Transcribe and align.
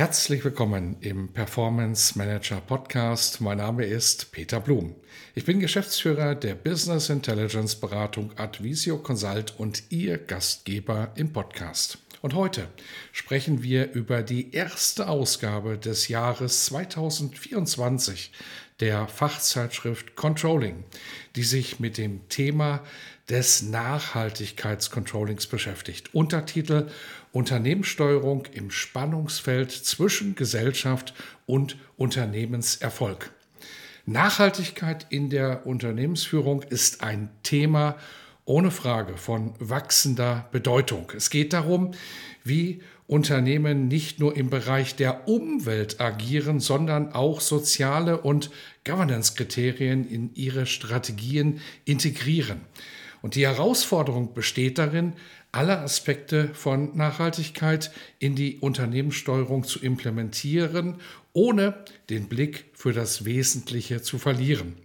Herzlich 0.00 0.42
willkommen 0.42 0.96
im 1.02 1.28
Performance 1.28 2.16
Manager 2.16 2.62
Podcast. 2.62 3.42
Mein 3.42 3.58
Name 3.58 3.84
ist 3.84 4.32
Peter 4.32 4.58
Blum. 4.58 4.94
Ich 5.34 5.44
bin 5.44 5.60
Geschäftsführer 5.60 6.34
der 6.34 6.54
Business 6.54 7.10
Intelligence 7.10 7.76
Beratung 7.76 8.30
Advisio 8.38 8.96
Consult 8.96 9.52
und 9.58 9.82
Ihr 9.90 10.16
Gastgeber 10.16 11.12
im 11.16 11.34
Podcast. 11.34 11.98
Und 12.22 12.34
heute 12.34 12.68
sprechen 13.12 13.62
wir 13.62 13.92
über 13.92 14.22
die 14.22 14.52
erste 14.52 15.08
Ausgabe 15.08 15.78
des 15.78 16.08
Jahres 16.08 16.66
2024 16.66 18.32
der 18.80 19.08
Fachzeitschrift 19.08 20.16
Controlling, 20.16 20.84
die 21.34 21.44
sich 21.44 21.80
mit 21.80 21.96
dem 21.96 22.28
Thema 22.28 22.82
des 23.30 23.62
Nachhaltigkeitscontrollings 23.62 25.46
beschäftigt. 25.46 26.14
Untertitel 26.14 26.88
Unternehmenssteuerung 27.32 28.46
im 28.52 28.70
Spannungsfeld 28.70 29.70
zwischen 29.70 30.34
Gesellschaft 30.34 31.14
und 31.46 31.78
Unternehmenserfolg. 31.96 33.30
Nachhaltigkeit 34.04 35.06
in 35.10 35.30
der 35.30 35.66
Unternehmensführung 35.66 36.62
ist 36.62 37.02
ein 37.02 37.30
Thema 37.42 37.96
ohne 38.44 38.70
Frage 38.70 39.16
von 39.16 39.54
wachsender 39.58 40.48
Bedeutung. 40.52 41.12
Es 41.16 41.30
geht 41.30 41.52
darum, 41.52 41.92
wie 42.44 42.82
Unternehmen 43.06 43.88
nicht 43.88 44.20
nur 44.20 44.36
im 44.36 44.50
Bereich 44.50 44.94
der 44.94 45.28
Umwelt 45.28 46.00
agieren, 46.00 46.60
sondern 46.60 47.12
auch 47.12 47.40
soziale 47.40 48.20
und 48.20 48.50
Governance-Kriterien 48.84 50.08
in 50.08 50.34
ihre 50.34 50.66
Strategien 50.66 51.60
integrieren. 51.84 52.60
Und 53.20 53.34
die 53.34 53.46
Herausforderung 53.46 54.32
besteht 54.32 54.78
darin, 54.78 55.14
alle 55.52 55.80
Aspekte 55.80 56.50
von 56.54 56.96
Nachhaltigkeit 56.96 57.90
in 58.20 58.36
die 58.36 58.58
Unternehmenssteuerung 58.58 59.64
zu 59.64 59.80
implementieren, 59.80 61.00
ohne 61.32 61.74
den 62.08 62.28
Blick 62.28 62.66
für 62.74 62.92
das 62.92 63.24
Wesentliche 63.24 64.02
zu 64.02 64.18
verlieren. 64.18 64.76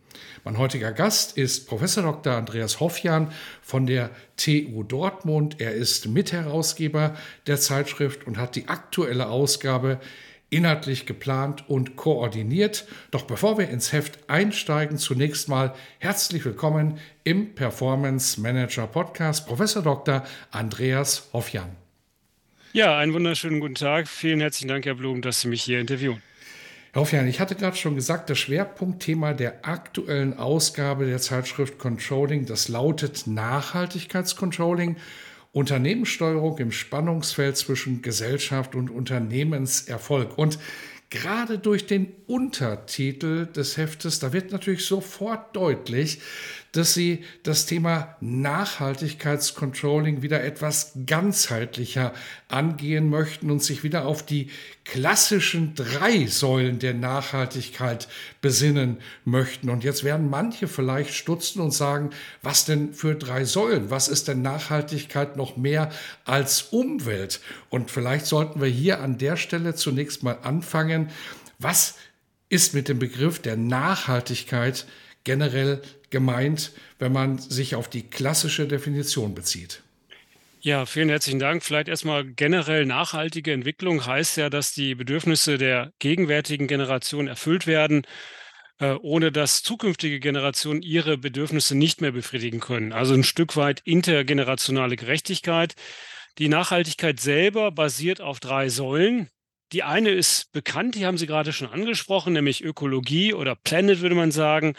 Mein 0.46 0.60
heutiger 0.60 0.92
Gast 0.92 1.40
ist 1.40 1.68
Professor 1.68 2.04
Dr. 2.04 2.36
Andreas 2.36 2.80
Hoffjan 2.80 3.32
von 3.64 3.88
der 3.88 4.12
TU 4.38 4.84
Dortmund. 4.84 5.60
Er 5.60 5.72
ist 5.72 6.08
Mitherausgeber 6.08 7.16
der 7.48 7.58
Zeitschrift 7.60 8.28
und 8.28 8.38
hat 8.38 8.56
die 8.56 8.68
aktuelle 8.68 9.30
Ausgabe 9.30 10.00
inhaltlich 10.52 11.08
geplant 11.08 11.68
und 11.68 11.96
koordiniert. 11.96 12.86
Doch 13.10 13.24
bevor 13.24 13.58
wir 13.58 13.70
ins 13.70 13.92
Heft 13.92 14.20
einsteigen, 14.30 15.00
zunächst 15.00 15.50
mal 15.50 15.74
herzlich 15.98 16.46
willkommen 16.46 17.00
im 17.24 17.56
Performance 17.56 18.40
Manager 18.40 18.86
Podcast, 18.86 19.48
Professor 19.48 19.82
Dr. 19.82 20.24
Andreas 20.52 21.28
Hoffjan. 21.34 21.76
Ja, 22.72 23.00
einen 23.00 23.14
wunderschönen 23.14 23.62
guten 23.62 23.74
Tag. 23.74 24.08
Vielen 24.08 24.42
herzlichen 24.42 24.68
Dank, 24.68 24.86
Herr 24.86 24.94
Blum, 24.94 25.24
dass 25.24 25.42
Sie 25.42 25.48
mich 25.48 25.64
hier 25.64 25.80
interviewen. 25.80 26.22
Herr 26.96 27.02
Hoffjan, 27.02 27.28
ich 27.28 27.42
hatte 27.42 27.56
gerade 27.56 27.76
schon 27.76 27.96
gesagt, 27.96 28.30
das 28.30 28.38
Schwerpunktthema 28.40 29.34
der 29.34 29.68
aktuellen 29.68 30.40
Ausgabe 30.40 31.06
der 31.06 31.20
Zeitschrift 31.20 31.78
Controlling, 31.78 32.46
das 32.46 32.70
lautet 32.70 33.28
Nachhaltigkeitscontrolling. 33.28 34.96
Unternehmenssteuerung 35.52 36.58
im 36.60 36.72
Spannungsfeld 36.72 37.58
zwischen 37.58 38.02
Gesellschaft 38.02 38.76
und 38.76 38.90
Unternehmenserfolg. 38.90 40.38
Und 40.38 40.58
gerade 41.10 41.60
durch 41.60 41.86
den 41.86 42.14
Untertitel 42.28 43.46
des 43.48 43.76
Heftes, 43.76 44.20
da 44.20 44.32
wird 44.32 44.54
natürlich 44.54 44.86
sofort 44.86 45.54
deutlich, 45.54 46.22
dass 46.78 46.94
sie 46.94 47.24
das 47.44 47.66
Thema 47.66 48.16
Nachhaltigkeitscontrolling 48.20 50.22
wieder 50.22 50.44
etwas 50.44 50.92
ganzheitlicher 51.06 52.14
angehen 52.50 53.10
möchten 53.10 53.50
und 53.50 53.64
sich 53.64 53.84
wieder 53.84 54.06
auf 54.06 54.26
die 54.26 54.50
klassischen 54.84 55.74
drei 55.76 56.28
Säulen 56.28 56.80
der 56.80 56.94
Nachhaltigkeit 56.94 58.08
besinnen 58.42 58.98
möchten. 59.24 59.70
Und 59.70 59.84
jetzt 59.84 60.04
werden 60.04 60.30
manche 60.30 60.68
vielleicht 60.68 61.14
stutzen 61.14 61.62
und 61.62 61.72
sagen, 61.72 62.10
was 62.42 62.66
denn 62.66 62.94
für 62.94 63.16
drei 63.16 63.46
Säulen? 63.46 63.90
Was 63.90 64.08
ist 64.08 64.28
denn 64.28 64.42
Nachhaltigkeit 64.42 65.38
noch 65.38 65.58
mehr 65.58 65.92
als 66.26 66.64
Umwelt? 66.64 67.40
Und 67.70 67.90
vielleicht 67.90 68.26
sollten 68.26 68.62
wir 68.62 68.68
hier 68.68 69.02
an 69.02 69.18
der 69.18 69.38
Stelle 69.38 69.76
zunächst 69.76 70.24
mal 70.24 70.40
anfangen. 70.44 71.10
Was 71.58 71.96
ist 72.50 72.74
mit 72.74 72.90
dem 72.90 73.00
Begriff 73.00 73.40
der 73.40 73.58
Nachhaltigkeit 73.58 74.86
generell 75.26 75.82
gemeint, 76.10 76.72
wenn 76.98 77.12
man 77.12 77.38
sich 77.38 77.76
auf 77.76 77.90
die 77.90 78.04
klassische 78.04 78.68
Definition 78.68 79.36
bezieht? 79.36 79.82
Ja, 80.62 80.88
vielen 80.88 81.10
herzlichen 81.10 81.38
Dank. 81.38 81.64
Vielleicht 81.64 81.90
erstmal 81.90 82.26
generell 82.26 82.86
nachhaltige 82.86 83.54
Entwicklung 83.54 84.06
heißt 84.06 84.38
ja, 84.38 84.50
dass 84.50 84.74
die 84.74 84.96
Bedürfnisse 84.96 85.60
der 85.60 85.92
gegenwärtigen 86.00 86.68
Generation 86.68 87.28
erfüllt 87.28 87.68
werden, 87.68 88.02
äh, 88.80 88.96
ohne 89.02 89.32
dass 89.32 89.62
zukünftige 89.62 90.20
Generationen 90.20 90.82
ihre 90.82 91.20
Bedürfnisse 91.20 91.76
nicht 91.76 92.02
mehr 92.02 92.14
befriedigen 92.14 92.62
können. 92.62 92.94
Also 92.94 93.14
ein 93.14 93.24
Stück 93.24 93.56
weit 93.58 93.82
intergenerationale 93.86 94.96
Gerechtigkeit. 94.96 95.76
Die 96.40 96.50
Nachhaltigkeit 96.50 97.20
selber 97.20 97.72
basiert 97.72 98.20
auf 98.20 98.40
drei 98.40 98.70
Säulen. 98.70 99.30
Die 99.72 99.84
eine 99.84 100.10
ist 100.10 100.52
bekannt, 100.52 100.96
die 100.96 101.06
haben 101.06 101.18
Sie 101.18 101.28
gerade 101.28 101.54
schon 101.54 101.70
angesprochen, 101.70 102.34
nämlich 102.34 102.64
Ökologie 102.64 103.34
oder 103.34 103.56
Planet 103.56 104.02
würde 104.02 104.16
man 104.16 104.32
sagen. 104.32 104.76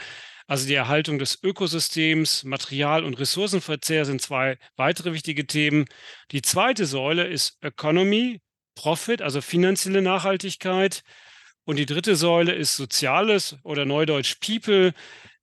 Also 0.48 0.66
die 0.68 0.74
Erhaltung 0.74 1.18
des 1.18 1.42
Ökosystems, 1.42 2.44
Material- 2.44 3.04
und 3.04 3.18
Ressourcenverzehr 3.18 4.04
sind 4.04 4.22
zwei 4.22 4.58
weitere 4.76 5.12
wichtige 5.12 5.46
Themen. 5.46 5.86
Die 6.30 6.42
zweite 6.42 6.86
Säule 6.86 7.26
ist 7.26 7.58
Economy, 7.62 8.40
Profit, 8.76 9.22
also 9.22 9.40
finanzielle 9.40 10.02
Nachhaltigkeit. 10.02 11.02
Und 11.64 11.76
die 11.76 11.86
dritte 11.86 12.14
Säule 12.14 12.54
ist 12.54 12.76
Soziales 12.76 13.56
oder 13.64 13.84
Neudeutsch 13.84 14.36
People. 14.40 14.92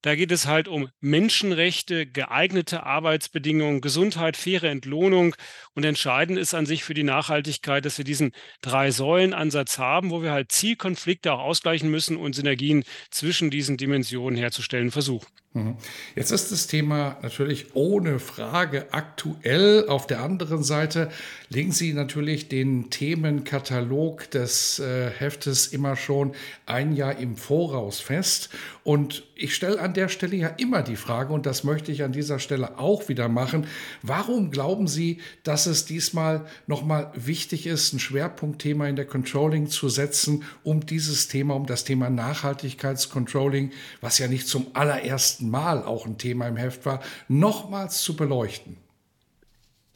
Da 0.04 0.16
geht 0.16 0.32
es 0.32 0.46
halt 0.46 0.68
um 0.68 0.90
Menschenrechte, 1.00 2.04
geeignete 2.04 2.82
Arbeitsbedingungen, 2.82 3.80
Gesundheit, 3.80 4.36
faire 4.36 4.64
Entlohnung. 4.64 5.34
Und 5.72 5.86
entscheidend 5.86 6.38
ist 6.38 6.52
an 6.52 6.66
sich 6.66 6.84
für 6.84 6.92
die 6.92 7.04
Nachhaltigkeit, 7.04 7.86
dass 7.86 7.96
wir 7.96 8.04
diesen 8.04 8.32
Drei-Säulen-Ansatz 8.60 9.78
haben, 9.78 10.10
wo 10.10 10.20
wir 10.20 10.30
halt 10.30 10.52
Zielkonflikte 10.52 11.32
auch 11.32 11.38
ausgleichen 11.38 11.90
müssen 11.90 12.18
und 12.18 12.34
Synergien 12.34 12.84
zwischen 13.10 13.48
diesen 13.48 13.78
Dimensionen 13.78 14.38
herzustellen 14.38 14.90
versuchen. 14.90 15.26
Mhm. 15.56 15.76
Jetzt 16.16 16.32
ist 16.32 16.50
das 16.50 16.66
Thema 16.66 17.16
natürlich 17.22 17.76
ohne 17.76 18.18
Frage 18.18 18.86
aktuell. 18.90 19.86
Auf 19.88 20.08
der 20.08 20.20
anderen 20.20 20.64
Seite 20.64 21.10
legen 21.48 21.70
Sie 21.70 21.92
natürlich 21.92 22.48
den 22.48 22.90
Themenkatalog 22.90 24.28
des 24.32 24.80
äh, 24.80 25.10
Heftes 25.10 25.68
immer 25.68 25.94
schon 25.94 26.32
ein 26.66 26.96
Jahr 26.96 27.18
im 27.18 27.36
Voraus 27.36 28.00
fest. 28.00 28.50
Und 28.82 29.22
ich 29.36 29.54
stelle 29.54 29.80
an 29.80 29.94
der 29.94 30.08
Stelle 30.08 30.36
ja 30.36 30.48
immer 30.48 30.82
die 30.82 30.96
Frage, 30.96 31.32
und 31.32 31.46
das 31.46 31.62
möchte 31.62 31.92
ich 31.92 32.02
an 32.02 32.12
dieser 32.12 32.40
Stelle 32.40 32.78
auch 32.78 33.08
wieder 33.08 33.28
machen, 33.28 33.66
warum 34.02 34.50
glauben 34.50 34.88
Sie, 34.88 35.18
dass 35.44 35.66
es 35.66 35.84
diesmal 35.84 36.46
nochmal 36.66 37.12
wichtig 37.14 37.66
ist, 37.66 37.92
ein 37.92 38.00
Schwerpunktthema 38.00 38.88
in 38.88 38.96
der 38.96 39.06
Controlling 39.06 39.68
zu 39.68 39.88
setzen, 39.88 40.42
um 40.64 40.84
dieses 40.84 41.28
Thema, 41.28 41.54
um 41.54 41.66
das 41.66 41.84
Thema 41.84 42.10
Nachhaltigkeitscontrolling, 42.10 43.70
was 44.00 44.18
ja 44.18 44.26
nicht 44.26 44.48
zum 44.48 44.66
allerersten 44.74 45.43
ersten 45.44 45.50
Mal 45.50 45.82
auch 45.84 46.06
ein 46.06 46.18
Thema 46.18 46.48
im 46.48 46.56
Heft 46.56 46.86
war, 46.86 47.00
nochmals 47.28 48.02
zu 48.02 48.16
beleuchten? 48.16 48.76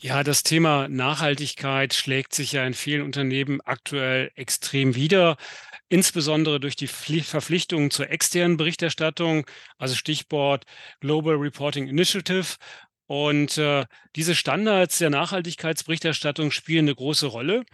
Ja, 0.00 0.22
das 0.22 0.44
Thema 0.44 0.86
Nachhaltigkeit 0.88 1.92
schlägt 1.92 2.32
sich 2.34 2.52
ja 2.52 2.64
in 2.64 2.74
vielen 2.74 3.02
Unternehmen 3.02 3.60
aktuell 3.62 4.30
extrem 4.36 4.94
wider, 4.94 5.36
insbesondere 5.88 6.60
durch 6.60 6.76
die 6.76 6.86
Verpflichtungen 6.86 7.90
zur 7.90 8.08
externen 8.10 8.56
Berichterstattung, 8.56 9.44
also 9.76 9.96
Stichwort 9.96 10.66
Global 11.00 11.34
Reporting 11.34 11.88
Initiative. 11.88 12.56
Und 13.08 13.56
äh, 13.56 13.86
diese 14.16 14.34
Standards 14.34 14.98
der 14.98 15.08
Nachhaltigkeitsberichterstattung 15.08 16.50
spielen 16.50 16.84
eine 16.84 16.94
große 16.94 17.26
Rolle. 17.26 17.64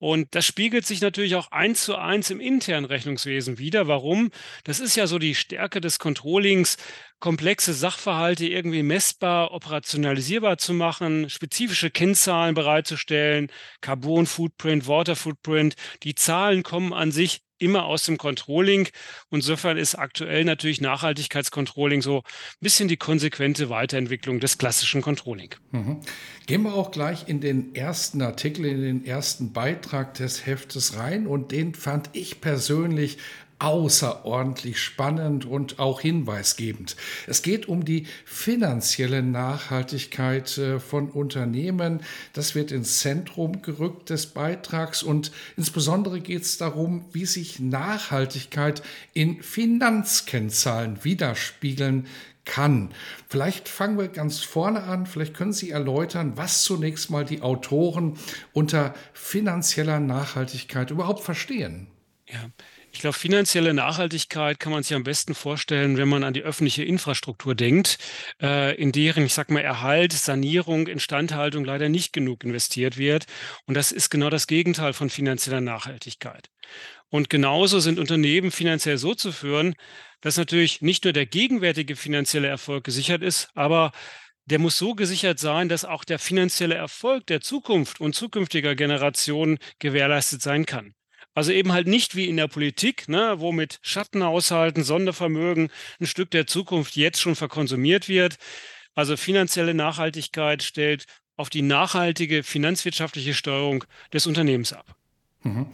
Und 0.00 0.34
das 0.34 0.44
spiegelt 0.44 0.84
sich 0.84 1.00
natürlich 1.00 1.36
auch 1.36 1.52
eins 1.52 1.84
zu 1.84 1.94
eins 1.94 2.30
im 2.30 2.40
internen 2.40 2.84
Rechnungswesen 2.84 3.58
wieder. 3.58 3.86
Warum? 3.86 4.32
Das 4.64 4.80
ist 4.80 4.96
ja 4.96 5.06
so 5.06 5.20
die 5.20 5.36
Stärke 5.36 5.80
des 5.80 6.00
Controllings, 6.00 6.78
komplexe 7.20 7.74
Sachverhalte 7.74 8.44
irgendwie 8.48 8.82
messbar, 8.82 9.52
operationalisierbar 9.52 10.58
zu 10.58 10.74
machen, 10.74 11.30
spezifische 11.30 11.90
Kennzahlen 11.92 12.56
bereitzustellen, 12.56 13.52
Carbon 13.82 14.26
Footprint, 14.26 14.88
Water 14.88 15.14
Footprint. 15.14 15.76
Die 16.02 16.16
Zahlen 16.16 16.64
kommen 16.64 16.92
an 16.92 17.12
sich 17.12 17.42
immer 17.62 17.86
aus 17.86 18.04
dem 18.04 18.18
Controlling. 18.18 18.88
Insofern 19.30 19.78
ist 19.78 19.94
aktuell 19.94 20.44
natürlich 20.44 20.80
Nachhaltigkeitscontrolling 20.80 22.02
so 22.02 22.18
ein 22.18 22.22
bisschen 22.60 22.88
die 22.88 22.96
konsequente 22.96 23.70
Weiterentwicklung 23.70 24.40
des 24.40 24.58
klassischen 24.58 25.00
Controlling. 25.00 25.54
Mhm. 25.70 26.00
Gehen 26.46 26.62
wir 26.62 26.74
auch 26.74 26.90
gleich 26.90 27.28
in 27.28 27.40
den 27.40 27.74
ersten 27.74 28.20
Artikel, 28.20 28.66
in 28.66 28.82
den 28.82 29.06
ersten 29.06 29.52
Beitrag 29.52 30.14
des 30.14 30.44
Heftes 30.44 30.96
rein 30.96 31.26
und 31.26 31.52
den 31.52 31.74
fand 31.74 32.10
ich 32.12 32.40
persönlich 32.40 33.18
außerordentlich 33.62 34.80
spannend 34.80 35.44
und 35.44 35.78
auch 35.78 36.00
hinweisgebend. 36.00 36.96
Es 37.28 37.42
geht 37.42 37.68
um 37.68 37.84
die 37.84 38.06
finanzielle 38.24 39.22
Nachhaltigkeit 39.22 40.58
äh, 40.58 40.80
von 40.80 41.08
Unternehmen. 41.08 42.00
Das 42.32 42.56
wird 42.56 42.72
ins 42.72 42.98
Zentrum 42.98 43.62
gerückt 43.62 44.10
des 44.10 44.26
Beitrags 44.26 45.04
und 45.04 45.30
insbesondere 45.56 46.20
geht 46.20 46.42
es 46.42 46.58
darum, 46.58 47.04
wie 47.12 47.24
sich 47.24 47.60
Nachhaltigkeit 47.60 48.82
in 49.14 49.40
Finanzkennzahlen 49.42 51.04
widerspiegeln 51.04 52.08
kann. 52.44 52.90
Vielleicht 53.28 53.68
fangen 53.68 53.96
wir 53.96 54.08
ganz 54.08 54.40
vorne 54.40 54.82
an. 54.82 55.06
Vielleicht 55.06 55.34
können 55.34 55.52
Sie 55.52 55.70
erläutern, 55.70 56.32
was 56.36 56.62
zunächst 56.62 57.10
mal 57.10 57.24
die 57.24 57.42
Autoren 57.42 58.18
unter 58.52 58.94
finanzieller 59.12 60.00
Nachhaltigkeit 60.00 60.90
überhaupt 60.90 61.22
verstehen. 61.22 61.86
Ja, 62.26 62.50
ich 62.92 63.00
glaube, 63.00 63.16
finanzielle 63.16 63.72
Nachhaltigkeit 63.72 64.60
kann 64.60 64.70
man 64.70 64.82
sich 64.82 64.94
am 64.94 65.02
besten 65.02 65.34
vorstellen, 65.34 65.96
wenn 65.96 66.08
man 66.08 66.24
an 66.24 66.34
die 66.34 66.42
öffentliche 66.42 66.84
Infrastruktur 66.84 67.54
denkt, 67.54 67.98
äh, 68.40 68.76
in 68.76 68.92
deren, 68.92 69.24
ich 69.24 69.32
sag 69.32 69.50
mal, 69.50 69.60
Erhalt, 69.60 70.12
Sanierung, 70.12 70.86
Instandhaltung 70.86 71.64
leider 71.64 71.88
nicht 71.88 72.12
genug 72.12 72.44
investiert 72.44 72.98
wird. 72.98 73.24
Und 73.64 73.74
das 73.74 73.92
ist 73.92 74.10
genau 74.10 74.28
das 74.28 74.46
Gegenteil 74.46 74.92
von 74.92 75.08
finanzieller 75.08 75.62
Nachhaltigkeit. 75.62 76.50
Und 77.08 77.30
genauso 77.30 77.80
sind 77.80 77.98
Unternehmen 77.98 78.50
finanziell 78.50 78.98
so 78.98 79.14
zu 79.14 79.32
führen, 79.32 79.74
dass 80.20 80.36
natürlich 80.36 80.82
nicht 80.82 81.04
nur 81.04 81.14
der 81.14 81.26
gegenwärtige 81.26 81.96
finanzielle 81.96 82.48
Erfolg 82.48 82.84
gesichert 82.84 83.22
ist, 83.22 83.48
aber 83.54 83.92
der 84.44 84.58
muss 84.58 84.76
so 84.76 84.94
gesichert 84.94 85.38
sein, 85.38 85.70
dass 85.70 85.86
auch 85.86 86.04
der 86.04 86.18
finanzielle 86.18 86.74
Erfolg 86.74 87.26
der 87.26 87.40
Zukunft 87.40 88.00
und 88.00 88.14
zukünftiger 88.14 88.74
Generationen 88.74 89.58
gewährleistet 89.78 90.42
sein 90.42 90.66
kann. 90.66 90.94
Also 91.34 91.52
eben 91.52 91.72
halt 91.72 91.86
nicht 91.86 92.14
wie 92.14 92.28
in 92.28 92.36
der 92.36 92.48
Politik, 92.48 93.08
ne, 93.08 93.36
wo 93.38 93.52
mit 93.52 93.78
Schattenhaushalten, 93.82 94.84
Sondervermögen 94.84 95.70
ein 96.00 96.06
Stück 96.06 96.30
der 96.30 96.46
Zukunft 96.46 96.96
jetzt 96.96 97.20
schon 97.20 97.36
verkonsumiert 97.36 98.08
wird. 98.08 98.36
Also 98.94 99.16
finanzielle 99.16 99.72
Nachhaltigkeit 99.72 100.62
stellt 100.62 101.06
auf 101.36 101.48
die 101.48 101.62
nachhaltige 101.62 102.42
finanzwirtschaftliche 102.42 103.32
Steuerung 103.32 103.84
des 104.12 104.26
Unternehmens 104.26 104.72
ab. 104.72 104.94
Mhm. 105.42 105.66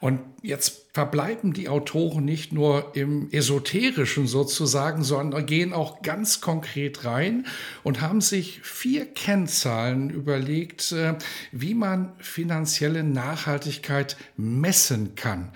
Und 0.00 0.20
jetzt 0.42 0.86
verbleiben 0.92 1.52
die 1.52 1.68
Autoren 1.68 2.24
nicht 2.24 2.52
nur 2.52 2.94
im 2.94 3.30
Esoterischen 3.32 4.28
sozusagen, 4.28 5.02
sondern 5.02 5.44
gehen 5.44 5.72
auch 5.72 6.02
ganz 6.02 6.40
konkret 6.40 7.04
rein 7.04 7.46
und 7.82 8.00
haben 8.00 8.20
sich 8.20 8.60
vier 8.62 9.06
Kennzahlen 9.06 10.10
überlegt, 10.10 10.92
äh, 10.92 11.14
wie 11.50 11.74
man 11.74 12.12
finanzielle 12.20 13.02
Nachhaltigkeit 13.02 14.16
messen 14.36 15.16
kann. 15.16 15.50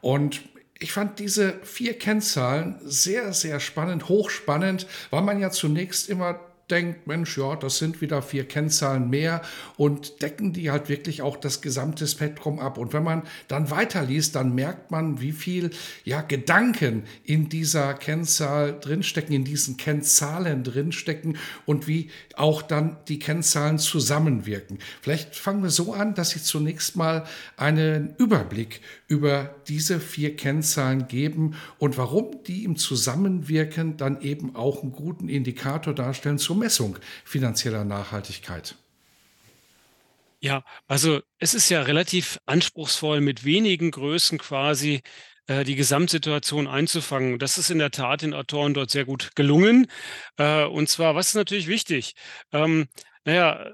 Und 0.00 0.42
ich 0.78 0.92
fand 0.92 1.18
diese 1.18 1.54
vier 1.64 1.98
Kennzahlen 1.98 2.76
sehr, 2.84 3.32
sehr 3.32 3.58
spannend, 3.58 4.08
hochspannend, 4.08 4.86
weil 5.10 5.22
man 5.22 5.40
ja 5.40 5.50
zunächst 5.50 6.08
immer 6.08 6.38
denkt, 6.70 7.06
Mensch, 7.06 7.38
ja, 7.38 7.56
das 7.56 7.78
sind 7.78 8.00
wieder 8.00 8.22
vier 8.22 8.46
Kennzahlen 8.46 9.08
mehr 9.08 9.42
und 9.76 10.22
decken 10.22 10.52
die 10.52 10.70
halt 10.70 10.88
wirklich 10.88 11.22
auch 11.22 11.36
das 11.36 11.60
gesamte 11.60 12.06
Spektrum 12.06 12.58
ab. 12.58 12.78
Und 12.78 12.92
wenn 12.92 13.02
man 13.02 13.22
dann 13.48 13.70
weiterliest, 13.70 14.34
dann 14.34 14.54
merkt 14.54 14.90
man, 14.90 15.20
wie 15.20 15.32
viel 15.32 15.70
ja, 16.04 16.20
Gedanken 16.20 17.04
in 17.24 17.48
dieser 17.48 17.94
Kennzahl 17.94 18.78
drinstecken, 18.78 19.34
in 19.34 19.44
diesen 19.44 19.76
Kennzahlen 19.76 20.64
drinstecken 20.64 21.38
und 21.66 21.86
wie 21.86 22.10
auch 22.36 22.62
dann 22.62 22.98
die 23.08 23.18
Kennzahlen 23.18 23.78
zusammenwirken. 23.78 24.78
Vielleicht 25.00 25.36
fangen 25.36 25.62
wir 25.62 25.70
so 25.70 25.94
an, 25.94 26.14
dass 26.14 26.36
ich 26.36 26.42
zunächst 26.42 26.96
mal 26.96 27.24
einen 27.56 28.14
Überblick 28.18 28.80
über 29.06 29.54
diese 29.68 30.00
vier 30.00 30.36
Kennzahlen 30.36 31.08
geben 31.08 31.54
und 31.78 31.96
warum 31.96 32.42
die 32.46 32.64
im 32.64 32.76
Zusammenwirken 32.76 33.96
dann 33.96 34.20
eben 34.20 34.54
auch 34.54 34.82
einen 34.82 34.92
guten 34.92 35.28
Indikator 35.28 35.94
darstellen 35.94 36.38
zur 36.38 36.57
Messung 36.58 36.98
finanzieller 37.24 37.84
Nachhaltigkeit. 37.84 38.74
Ja, 40.40 40.62
also 40.86 41.20
es 41.38 41.54
ist 41.54 41.68
ja 41.68 41.82
relativ 41.82 42.38
anspruchsvoll, 42.46 43.20
mit 43.20 43.44
wenigen 43.44 43.90
Größen 43.90 44.38
quasi 44.38 45.02
äh, 45.48 45.64
die 45.64 45.74
Gesamtsituation 45.74 46.68
einzufangen. 46.68 47.38
Das 47.40 47.58
ist 47.58 47.70
in 47.70 47.78
der 47.78 47.90
Tat 47.90 48.22
den 48.22 48.34
Autoren 48.34 48.74
dort 48.74 48.90
sehr 48.90 49.04
gut 49.04 49.34
gelungen. 49.34 49.88
Äh, 50.36 50.64
und 50.64 50.88
zwar, 50.88 51.16
was 51.16 51.28
ist 51.28 51.34
natürlich 51.34 51.66
wichtig? 51.66 52.14
Ähm, 52.52 52.86
naja, 53.24 53.72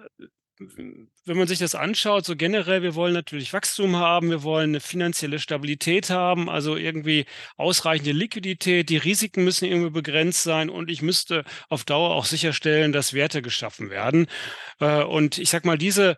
wenn 0.59 1.37
man 1.37 1.49
sich 1.49 1.59
das 1.59 1.75
anschaut, 1.75 2.25
so 2.25 2.37
generell, 2.37 2.83
wir 2.83 2.95
wollen 2.95 3.13
natürlich 3.13 3.53
Wachstum 3.53 3.97
haben, 3.97 4.31
wir 4.31 4.45
wollen 4.45 4.71
eine 4.71 4.81
finanzielle 4.81 5.41
Stabilität 5.41 6.11
haben, 6.11 6.49
also 6.49 6.77
irgendwie 6.77 7.27
ausreichende 7.57 8.13
Liquidität, 8.13 8.89
die 8.89 8.97
Risiken 8.97 9.43
müssen 9.43 9.65
irgendwie 9.65 9.91
begrenzt 9.91 10.45
sein 10.45 10.71
und 10.71 10.91
ich 10.91 11.03
müsste 11.03 11.45
auf 11.69 11.85
Dauer 11.85 12.11
auch 12.11 12.25
sicherstellen, 12.25 12.93
dass 12.93 13.15
Werte 13.15 13.43
geschaffen 13.43 13.91
werden. 13.91 14.27
Äh, 14.81 15.03
und 15.03 15.39
ich 15.39 15.51
sag 15.51 15.65
mal, 15.65 15.79
diese 15.79 16.17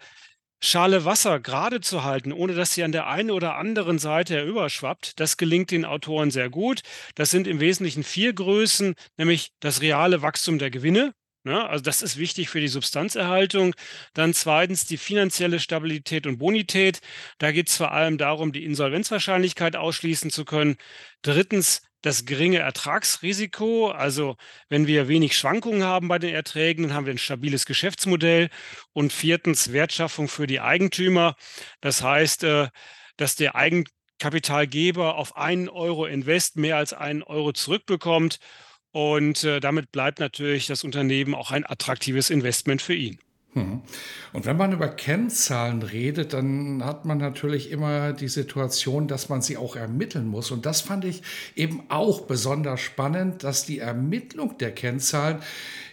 Schale 0.61 1.05
Wasser 1.05 1.39
gerade 1.39 1.81
zu 1.81 2.03
halten, 2.03 2.33
ohne 2.33 2.55
dass 2.55 2.75
sie 2.75 2.83
an 2.83 2.93
der 2.93 3.07
einen 3.07 3.31
oder 3.31 3.57
anderen 3.57 3.99
Seite 3.99 4.43
überschwappt, 4.43 5.21
das 5.21 5.37
gelingt 5.37 5.71
den 5.71 5.85
Autoren 5.85 6.31
sehr 6.31 6.49
gut. 6.51 6.81
Das 7.15 7.31
sind 7.31 7.47
im 7.47 7.61
Wesentlichen 7.61 8.03
vier 8.05 8.33
Größen, 8.33 8.95
nämlich 9.19 9.53
das 9.61 9.83
reale 9.83 10.23
Wachstum 10.23 10.59
der 10.59 10.71
Gewinne, 10.71 11.13
Ne? 11.47 11.65
Also 11.69 11.85
das 11.85 12.03
ist 12.03 12.17
wichtig 12.17 12.49
für 12.49 12.61
die 12.61 12.67
Substanzerhaltung. 12.67 13.77
Dann 14.15 14.35
zweitens 14.35 14.85
die 14.85 14.97
finanzielle 14.97 15.61
Stabilität 15.61 16.27
und 16.27 16.39
Bonität. 16.39 17.01
Da 17.39 17.53
geht 17.53 17.69
es 17.69 17.77
vor 17.77 17.93
allem 17.93 18.19
darum, 18.19 18.51
die 18.51 18.65
Insolvenzwahrscheinlichkeit 18.65 19.77
ausschließen 19.77 20.31
zu 20.31 20.45
können. 20.45 20.77
Drittens 21.23 21.83
das 22.03 22.25
geringe 22.25 22.59
Ertragsrisiko. 22.59 23.91
Also 23.91 24.37
wenn 24.69 24.89
wir 24.89 25.07
wenig 25.07 25.37
Schwankungen 25.37 25.85
haben 25.85 26.09
bei 26.09 26.19
den 26.19 26.35
Erträgen, 26.35 26.83
dann 26.83 26.95
haben 26.95 27.07
wir 27.07 27.15
ein 27.15 27.19
stabiles 27.19 27.65
Geschäftsmodell. 27.65 28.51
Und 28.93 29.13
viertens 29.13 29.73
Wertschaffung 29.73 30.27
für 30.27 30.49
die 30.49 30.59
Eigentümer. 30.61 31.37
Das 31.81 32.03
heißt, 32.03 32.43
äh, 32.43 32.71
dass 33.17 33.37
der 33.37 33.55
Eigenkapitalgeber 33.55 35.15
auf 35.15 35.37
einen 35.37 35.69
Euro 35.69 36.07
Invest 36.07 36.57
mehr 36.57 36.77
als 36.77 36.93
einen 36.93 37.23
Euro 37.23 37.53
zurückbekommt 37.53 38.41
und 38.97 39.45
äh, 39.45 39.61
damit 39.61 39.93
bleibt 39.93 40.21
natürlich 40.21 40.69
das 40.69 40.83
Unternehmen 40.83 41.35
auch 41.35 41.51
ein 41.51 41.67
attraktives 41.67 42.31
Investment 42.31 42.81
für 42.81 42.95
ihn. 42.95 43.19
Hm. 43.53 43.83
Und 44.33 44.47
wenn 44.47 44.57
man 44.57 44.73
über 44.73 44.89
Kennzahlen 44.89 45.83
redet, 45.83 46.33
dann 46.33 46.83
hat 46.83 47.05
man 47.05 47.19
natürlich 47.19 47.71
immer 47.71 48.15
die 48.15 48.29
Situation, 48.29 49.07
dass 49.07 49.29
man 49.29 49.43
sie 49.43 49.59
auch 49.59 49.77
ermitteln 49.77 50.27
muss. 50.27 50.51
Und 50.51 50.65
das 50.65 50.81
fand 50.81 51.05
ich 51.05 51.21
eben 51.57 51.83
auch 51.91 52.23
besonders 52.23 52.81
spannend, 52.81 53.45
dass 53.45 53.67
die 53.67 53.81
Ermittlung 53.81 54.57
der 54.57 54.73
Kennzahlen 54.73 55.41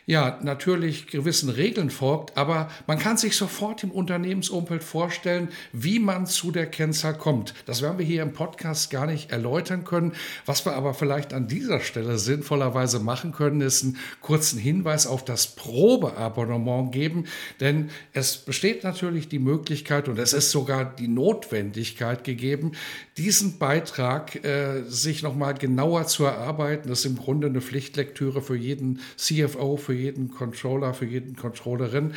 ja 0.05 0.39
natürlich 0.41 1.07
gewissen 1.07 1.49
Regeln 1.49 1.89
folgt, 1.89 2.37
aber 2.37 2.69
man 2.87 2.99
kann 2.99 3.17
sich 3.17 3.37
sofort 3.37 3.83
im 3.83 3.91
Unternehmensumfeld 3.91 4.83
vorstellen, 4.83 5.49
wie 5.71 5.99
man 5.99 6.25
zu 6.25 6.51
der 6.51 6.65
Kennzahl 6.65 7.17
kommt. 7.17 7.53
Das 7.65 7.81
werden 7.81 7.97
wir 7.97 8.05
hier 8.05 8.21
im 8.21 8.33
Podcast 8.33 8.89
gar 8.89 9.05
nicht 9.05 9.31
erläutern 9.31 9.85
können. 9.85 10.13
Was 10.45 10.65
wir 10.65 10.73
aber 10.73 10.93
vielleicht 10.93 11.33
an 11.33 11.47
dieser 11.47 11.79
Stelle 11.79 12.17
sinnvollerweise 12.17 12.99
machen 12.99 13.31
können, 13.31 13.61
ist 13.61 13.83
einen 13.83 13.97
kurzen 14.21 14.59
Hinweis 14.59 15.07
auf 15.07 15.23
das 15.23 15.47
Probeabonnement 15.47 16.91
geben, 16.91 17.25
denn 17.59 17.89
es 18.11 18.37
besteht 18.37 18.83
natürlich 18.83 19.29
die 19.29 19.39
Möglichkeit 19.39 20.09
und 20.09 20.19
es 20.19 20.33
ist 20.33 20.51
sogar 20.51 20.83
die 20.83 21.07
Notwendigkeit 21.07 22.23
gegeben, 22.23 22.73
diesen 23.17 23.57
Beitrag 23.57 24.43
äh, 24.43 24.83
sich 24.87 25.23
nochmal 25.23 25.53
genauer 25.53 26.07
zu 26.07 26.25
erarbeiten. 26.25 26.89
Das 26.89 26.99
ist 26.99 27.05
im 27.05 27.17
Grunde 27.17 27.47
eine 27.47 27.61
Pflichtlektüre 27.61 28.41
für 28.41 28.55
jeden 28.55 28.99
CFO, 29.17 29.77
für 29.77 29.92
für 29.93 29.99
jeden 29.99 30.31
Controller, 30.31 30.93
für 30.95 31.05
jeden 31.05 31.35
Controllerin. 31.35 32.13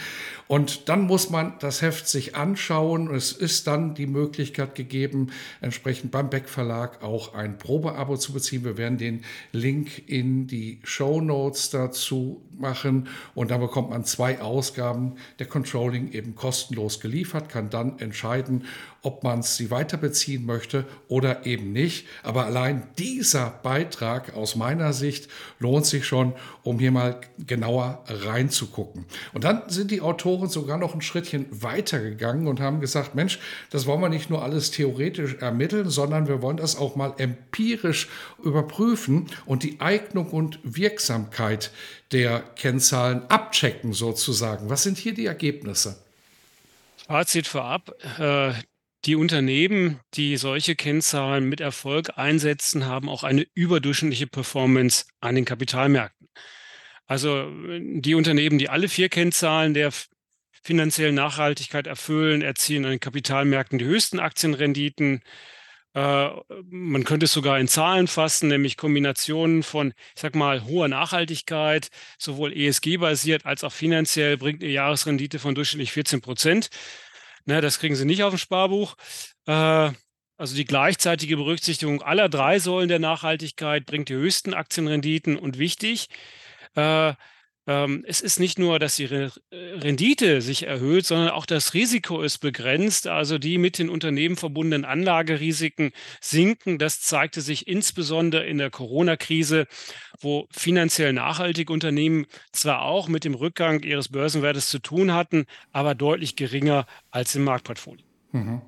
Und 0.49 0.89
dann 0.89 1.03
muss 1.03 1.29
man 1.29 1.55
das 1.61 1.83
Heft 1.83 2.09
sich 2.09 2.35
anschauen. 2.35 3.15
Es 3.15 3.33
ist 3.33 3.67
dann 3.67 3.95
die 3.95 4.07
Möglichkeit 4.07 4.75
gegeben, 4.75 5.29
entsprechend 5.61 6.11
beim 6.11 6.31
Beck 6.31 6.49
Verlag 6.49 7.03
auch 7.03 7.35
ein 7.35 7.59
Probeabo 7.59 8.17
zu 8.17 8.33
beziehen. 8.33 8.65
Wir 8.65 8.79
werden 8.79 8.97
den 8.97 9.25
Link 9.53 10.09
in 10.09 10.47
die 10.47 10.81
Show 10.85 11.21
Notes 11.21 11.69
dazu 11.69 12.41
machen 12.59 13.09
und 13.35 13.51
dann 13.51 13.61
bekommt 13.61 13.91
man 13.91 14.05
zwei 14.05 14.41
Ausgaben 14.41 15.17
der 15.39 15.47
Controlling 15.47 16.13
eben 16.13 16.35
kostenlos 16.35 17.01
geliefert, 17.01 17.51
kann 17.51 17.69
dann 17.69 17.99
entscheiden, 17.99 18.65
ob 19.07 19.23
man 19.23 19.43
sie 19.43 19.71
weiter 19.71 19.97
beziehen 19.97 20.45
möchte 20.45 20.85
oder 21.07 21.47
eben 21.47 21.73
nicht. 21.73 22.09
Aber 22.25 22.45
allein 22.45 22.89
dieser 22.99 23.51
Beitrag 23.63 24.35
aus 24.35 24.57
meiner 24.57 24.93
Sicht 24.93 25.29
lohnt 25.61 25.87
sich 25.87 26.05
schon, 26.05 26.33
um 26.65 26.81
hier 26.81 26.91
mal 26.91 27.21
genauer 27.39 28.03
reinzugucken. 28.09 29.05
Und 29.33 29.45
dann 29.45 29.63
sind 29.69 29.93
die 29.93 30.01
Autoren 30.01 30.49
sogar 30.49 30.77
noch 30.77 30.93
ein 30.93 31.03
Schrittchen 31.03 31.47
weiter 31.51 32.01
gegangen 32.01 32.49
und 32.49 32.59
haben 32.59 32.81
gesagt, 32.81 33.15
Mensch, 33.15 33.39
das 33.71 33.87
wollen 33.87 34.01
wir 34.01 34.09
nicht 34.09 34.29
nur 34.29 34.43
alles 34.43 34.73
theoretisch 34.73 35.35
ermitteln, 35.35 35.89
sondern 35.89 36.27
wir 36.27 36.43
wollen 36.43 36.57
das 36.57 36.77
auch 36.77 36.97
mal 36.97 37.15
empirisch 37.19 38.09
überprüfen 38.43 39.29
und 39.45 39.63
die 39.63 39.81
Eignung 39.81 40.31
und 40.31 40.59
Wirksamkeit 40.65 41.71
der 42.11 42.41
Kennzahlen 42.57 43.23
abchecken 43.29 43.93
sozusagen. 43.93 44.69
Was 44.69 44.83
sind 44.83 44.99
hier 44.99 45.15
die 45.15 45.27
Ergebnisse? 45.27 45.97
Fazit 47.07 47.47
vorab, 47.47 47.95
äh, 48.19 48.53
die 49.07 49.15
Unternehmen, 49.15 50.01
die 50.15 50.37
solche 50.37 50.75
Kennzahlen 50.75 51.49
mit 51.49 51.61
Erfolg 51.61 52.19
einsetzen, 52.19 52.87
haben 52.87 53.09
auch 53.09 53.23
eine 53.23 53.47
überdurchschnittliche 53.55 54.27
Performance 54.27 55.07
an 55.21 55.37
den 55.37 55.45
Kapitalmärkten. 55.45 56.29
Also 57.07 57.49
die 57.49 58.15
Unternehmen, 58.15 58.59
die 58.59 58.69
alle 58.69 58.89
vier 58.89 59.09
Kennzahlen 59.09 59.75
der 59.75 59.93
finanziellen 60.65 61.15
Nachhaltigkeit 61.15 61.87
erfüllen, 61.87 62.43
erzielen 62.43 62.85
an 62.85 62.91
den 62.91 63.01
Kapitalmärkten 63.01 63.79
die 63.79 63.85
höchsten 63.85 64.19
Aktienrenditen. 64.19 65.23
Äh, 65.95 66.31
man 66.69 67.05
könnte 67.05 67.27
es 67.27 67.33
sogar 67.33 67.61
in 67.61 67.69
Zahlen 67.69 68.09
fassen, 68.09 68.49
nämlich 68.49 68.77
Kombinationen 68.77 69.63
von, 69.63 69.95
ich 70.17 70.21
sag 70.21 70.35
mal, 70.35 70.65
hoher 70.65 70.89
Nachhaltigkeit, 70.89 71.91
sowohl 72.19 72.53
ESG-basiert 72.53 73.47
als 73.47 73.63
auch 73.63 73.73
finanziell, 73.73 74.37
bringt 74.37 74.65
eine 74.65 74.73
Jahresrendite 74.73 75.39
von 75.39 75.55
durchschnittlich 75.55 75.93
14 75.93 76.21
Prozent. 76.21 76.71
Ne, 77.47 77.61
das 77.61 77.79
kriegen 77.79 77.95
sie 77.97 78.05
nicht 78.05 78.23
auf 78.25 78.35
dem 78.35 78.39
Sparbuch. 78.39 78.97
Äh, 79.47 79.93
also 80.39 80.55
die 80.55 80.65
gleichzeitige 80.65 81.37
Berücksichtigung 81.37 82.03
aller 82.03 82.29
drei 82.29 82.59
Säulen 82.59 82.89
der 82.89 82.99
Nachhaltigkeit 82.99 83.87
bringt 83.87 84.09
die 84.09 84.15
höchsten 84.15 84.53
Aktienrenditen 84.53 85.39
und 85.39 85.59
wichtig. 85.59 86.09
Äh, 86.75 87.15
es 88.07 88.21
ist 88.21 88.39
nicht 88.39 88.61
nur, 88.61 88.79
dass 88.79 88.95
die 88.95 89.05
äh, 89.05 89.31
Rendite 89.51 90.41
sich 90.41 90.67
erhöht, 90.67 91.05
sondern 91.05 91.31
auch 91.31 91.47
das 91.47 91.75
Risiko 91.75 92.23
ist 92.23 92.39
begrenzt. 92.39 93.09
Also 93.09 93.39
die 93.39 93.59
mit 93.59 93.79
den 93.79 93.91
Unternehmen 93.91 94.37
verbundenen 94.37 94.85
Anlagerisiken 94.85 95.91
sinken. 96.21 96.79
Das 96.79 97.01
zeigte 97.01 97.41
sich 97.41 97.67
insbesondere 97.67 98.47
in 98.47 98.59
der 98.59 98.71
Corona-Krise, 98.71 99.67
wo 100.21 100.47
finanziell 100.53 101.13
nachhaltige 101.13 101.73
Unternehmen 101.73 102.27
zwar 102.53 102.83
auch 102.83 103.09
mit 103.09 103.25
dem 103.25 103.35
Rückgang 103.35 103.83
ihres 103.83 104.09
Börsenwertes 104.09 104.69
zu 104.69 104.79
tun 104.79 105.13
hatten, 105.13 105.47
aber 105.73 105.97
deutlich 105.97 106.37
geringer 106.37 106.87
als 107.11 107.35
im 107.35 107.43
Marktportfolio. 107.43 108.05
Mhm. 108.31 108.63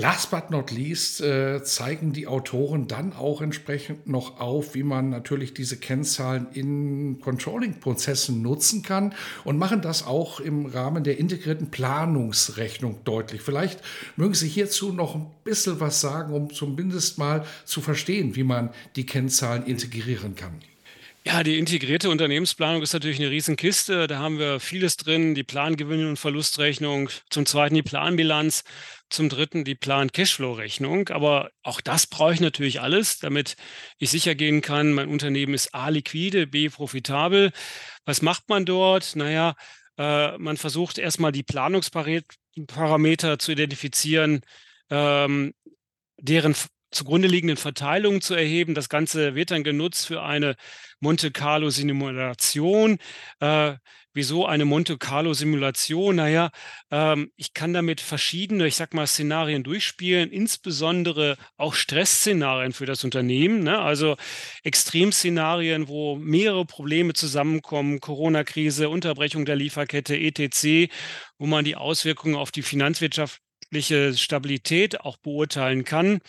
Last 0.00 0.30
but 0.30 0.50
not 0.50 0.70
least 0.70 1.20
äh, 1.20 1.62
zeigen 1.62 2.14
die 2.14 2.26
Autoren 2.26 2.88
dann 2.88 3.12
auch 3.12 3.42
entsprechend 3.42 4.06
noch 4.06 4.40
auf, 4.40 4.74
wie 4.74 4.82
man 4.82 5.10
natürlich 5.10 5.52
diese 5.52 5.76
Kennzahlen 5.76 6.46
in 6.54 7.20
Controlling-Prozessen 7.20 8.40
nutzen 8.40 8.82
kann 8.82 9.12
und 9.44 9.58
machen 9.58 9.82
das 9.82 10.06
auch 10.06 10.40
im 10.40 10.64
Rahmen 10.64 11.04
der 11.04 11.18
integrierten 11.18 11.70
Planungsrechnung 11.70 13.00
deutlich. 13.04 13.42
Vielleicht 13.42 13.82
mögen 14.16 14.32
Sie 14.32 14.48
hierzu 14.48 14.94
noch 14.94 15.14
ein 15.14 15.26
bisschen 15.44 15.80
was 15.80 16.00
sagen, 16.00 16.32
um 16.32 16.50
zumindest 16.50 17.18
mal 17.18 17.44
zu 17.66 17.82
verstehen, 17.82 18.36
wie 18.36 18.44
man 18.44 18.70
die 18.96 19.04
Kennzahlen 19.04 19.66
integrieren 19.66 20.34
kann. 20.34 20.62
Ja, 21.26 21.42
die 21.42 21.58
integrierte 21.58 22.08
Unternehmensplanung 22.08 22.80
ist 22.80 22.94
natürlich 22.94 23.18
eine 23.18 23.28
Riesenkiste. 23.28 24.06
Da 24.06 24.18
haben 24.18 24.38
wir 24.38 24.58
vieles 24.58 24.96
drin, 24.96 25.34
die 25.34 25.44
Plangewinn- 25.44 26.08
und 26.08 26.16
Verlustrechnung, 26.16 27.10
zum 27.28 27.44
Zweiten 27.44 27.74
die 27.74 27.82
Planbilanz, 27.82 28.64
zum 29.10 29.28
Dritten 29.28 29.64
die 29.64 29.74
Plan-Cashflow-Rechnung. 29.74 31.10
Aber 31.10 31.50
auch 31.62 31.82
das 31.82 32.06
brauche 32.06 32.32
ich 32.32 32.40
natürlich 32.40 32.80
alles, 32.80 33.18
damit 33.18 33.56
ich 33.98 34.08
sicher 34.08 34.34
gehen 34.34 34.62
kann, 34.62 34.94
mein 34.94 35.08
Unternehmen 35.08 35.52
ist 35.52 35.74
A 35.74 35.90
liquide, 35.90 36.46
B 36.46 36.70
profitabel. 36.70 37.52
Was 38.06 38.22
macht 38.22 38.48
man 38.48 38.64
dort? 38.64 39.14
Naja, 39.14 39.56
äh, 39.98 40.38
man 40.38 40.56
versucht 40.56 40.96
erstmal 40.96 41.32
die 41.32 41.42
Planungsparameter 41.42 43.38
zu 43.38 43.52
identifizieren, 43.52 44.40
ähm, 44.88 45.52
deren 46.16 46.54
zugrunde 46.90 47.28
liegenden 47.28 47.56
Verteilungen 47.56 48.20
zu 48.20 48.34
erheben. 48.34 48.74
Das 48.74 48.88
Ganze 48.88 49.34
wird 49.34 49.50
dann 49.50 49.64
genutzt 49.64 50.06
für 50.06 50.22
eine 50.22 50.56
Monte 51.00 51.30
Carlo-Simulation. 51.30 52.98
Äh, 53.40 53.74
wieso 54.12 54.46
eine 54.46 54.64
Monte 54.64 54.98
Carlo-Simulation? 54.98 56.16
Naja, 56.16 56.50
ähm, 56.90 57.30
ich 57.36 57.54
kann 57.54 57.72
damit 57.72 58.00
verschiedene, 58.00 58.66
ich 58.66 58.76
sag 58.76 58.94
mal, 58.94 59.06
Szenarien 59.06 59.62
durchspielen, 59.62 60.30
insbesondere 60.30 61.36
auch 61.56 61.74
Stressszenarien 61.74 62.72
für 62.72 62.86
das 62.86 63.04
Unternehmen. 63.04 63.62
Ne? 63.62 63.78
Also 63.78 64.16
Extremszenarien, 64.62 65.88
wo 65.88 66.16
mehrere 66.16 66.64
Probleme 66.66 67.12
zusammenkommen, 67.12 68.00
Corona-Krise, 68.00 68.88
Unterbrechung 68.88 69.44
der 69.44 69.56
Lieferkette, 69.56 70.18
etc., 70.18 70.92
wo 71.38 71.46
man 71.46 71.64
die 71.64 71.76
Auswirkungen 71.76 72.34
auf 72.34 72.50
die 72.50 72.62
finanzwirtschaftliche 72.62 73.49
Stabilität 74.16 75.00
auch 75.00 75.16
beurteilen 75.16 75.84
kann 75.84 76.20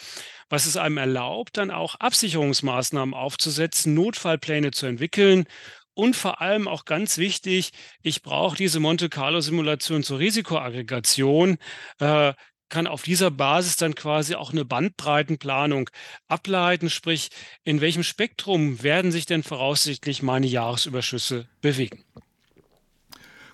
was 0.52 0.66
es 0.66 0.78
einem 0.78 0.98
erlaubt, 0.98 1.58
dann 1.58 1.72
auch 1.72 1.96
Absicherungsmaßnahmen 1.96 3.16
aufzusetzen, 3.16 3.94
Notfallpläne 3.94 4.72
zu 4.72 4.86
entwickeln. 4.86 5.46
Und 5.94 6.16
vor 6.16 6.42
allem 6.42 6.68
auch 6.68 6.86
ganz 6.86 7.18
wichtig, 7.18 7.72
ich 8.02 8.22
brauche 8.22 8.56
diese 8.56 8.80
Monte 8.80 9.10
Carlo-Simulation 9.10 10.04
zur 10.04 10.20
Risikoaggregation, 10.20 11.58
äh, 12.00 12.34
kann 12.70 12.88
auf 12.88 13.02
dieser 13.04 13.32
Basis 13.32 13.76
dann 13.76 13.96
quasi 13.96 14.36
auch 14.36 14.52
eine 14.52 14.64
Bandbreitenplanung 14.64 15.90
ableiten, 16.30 16.90
sprich, 16.90 17.30
in 17.66 17.82
welchem 17.82 18.04
Spektrum 18.04 18.82
werden 18.82 19.12
sich 19.12 19.26
denn 19.26 19.44
voraussichtlich 19.44 20.22
meine 20.22 20.48
Jahresüberschüsse 20.48 21.50
bewegen. 21.62 22.06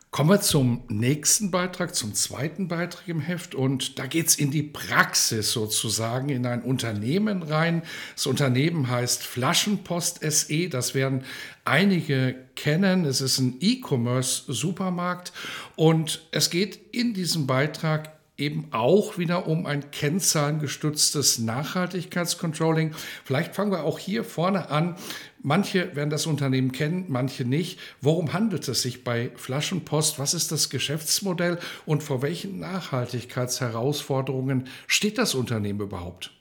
Kommen 0.10 0.30
wir 0.30 0.42
zum 0.42 0.84
nächsten 0.88 1.52
Beitrag, 1.52 1.94
zum 1.94 2.14
zweiten 2.14 2.70
Beitrag 2.70 3.08
im 3.08 3.20
Heft. 3.20 3.56
Und 3.56 4.00
da 4.00 4.08
geht 4.08 4.28
es 4.28 4.36
in 4.36 4.52
die 4.52 4.64
Praxis 4.64 5.52
sozusagen, 5.52 6.30
in 6.30 6.46
ein 6.46 6.62
Unternehmen 6.62 7.44
rein. 7.44 7.84
Das 8.16 8.26
Unternehmen 8.26 8.90
heißt 8.90 9.22
Flaschenpost 9.22 10.20
SE. 10.22 10.70
Das 10.70 10.96
werden 10.96 11.26
einige 11.66 12.36
kennen. 12.56 13.04
Es 13.04 13.20
ist 13.20 13.38
ein 13.40 13.58
E-Commerce-Supermarkt. 13.60 15.34
Und 15.76 16.22
es 16.32 16.50
geht 16.50 16.80
in 16.94 17.14
diesem 17.14 17.46
Beitrag 17.46 18.18
eben 18.38 18.68
auch 18.72 19.18
wieder 19.18 19.48
um 19.48 19.66
ein 19.66 19.92
kennzahlengestütztes 19.92 21.40
Nachhaltigkeitscontrolling. 21.40 22.94
Vielleicht 23.26 23.56
fangen 23.56 23.72
wir 23.72 23.84
auch 23.84 24.00
hier 24.00 24.24
vorne 24.24 24.70
an. 24.70 24.96
Manche 25.44 25.96
werden 25.96 26.10
das 26.10 26.26
Unternehmen 26.26 26.72
kennen, 26.72 27.06
manche 27.08 27.46
nicht. 27.46 27.80
Worum 28.02 28.34
handelt 28.34 28.68
es 28.68 28.82
sich 28.82 29.04
bei 29.04 29.30
Flaschenpost? 29.36 30.18
Was 30.20 30.34
ist 30.34 30.52
das 30.52 30.70
Geschäftsmodell 30.70 31.60
und 31.86 32.04
vor 32.04 32.22
welchen 32.22 32.60
Nachhaltigkeitsherausforderungen 32.60 34.68
steht 34.88 35.18
das 35.18 35.36
Unternehmen 35.36 35.82
überhaupt? 35.82 36.32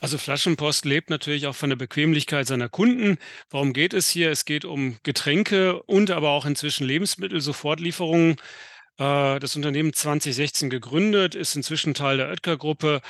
Also 0.00 0.16
Flaschenpost 0.16 0.84
lebt 0.84 1.10
natürlich 1.10 1.48
auch 1.48 1.56
von 1.56 1.70
der 1.70 1.76
Bequemlichkeit 1.76 2.46
seiner 2.46 2.68
Kunden. 2.68 3.18
Warum 3.50 3.72
geht 3.72 3.94
es 3.94 4.08
hier? 4.08 4.30
Es 4.30 4.44
geht 4.44 4.64
um 4.64 4.96
Getränke 5.02 5.82
und 5.82 6.10
aber 6.10 6.30
auch 6.30 6.46
inzwischen 6.46 6.86
Lebensmittel-Sofortlieferungen. 6.86 8.36
Äh, 8.98 9.40
das 9.40 9.56
Unternehmen 9.56 9.92
2016 9.92 10.70
gegründet, 10.70 11.34
ist 11.34 11.56
inzwischen 11.56 11.94
Teil 11.94 12.18
der 12.18 12.28
Oetker-Gruppe 12.28 13.00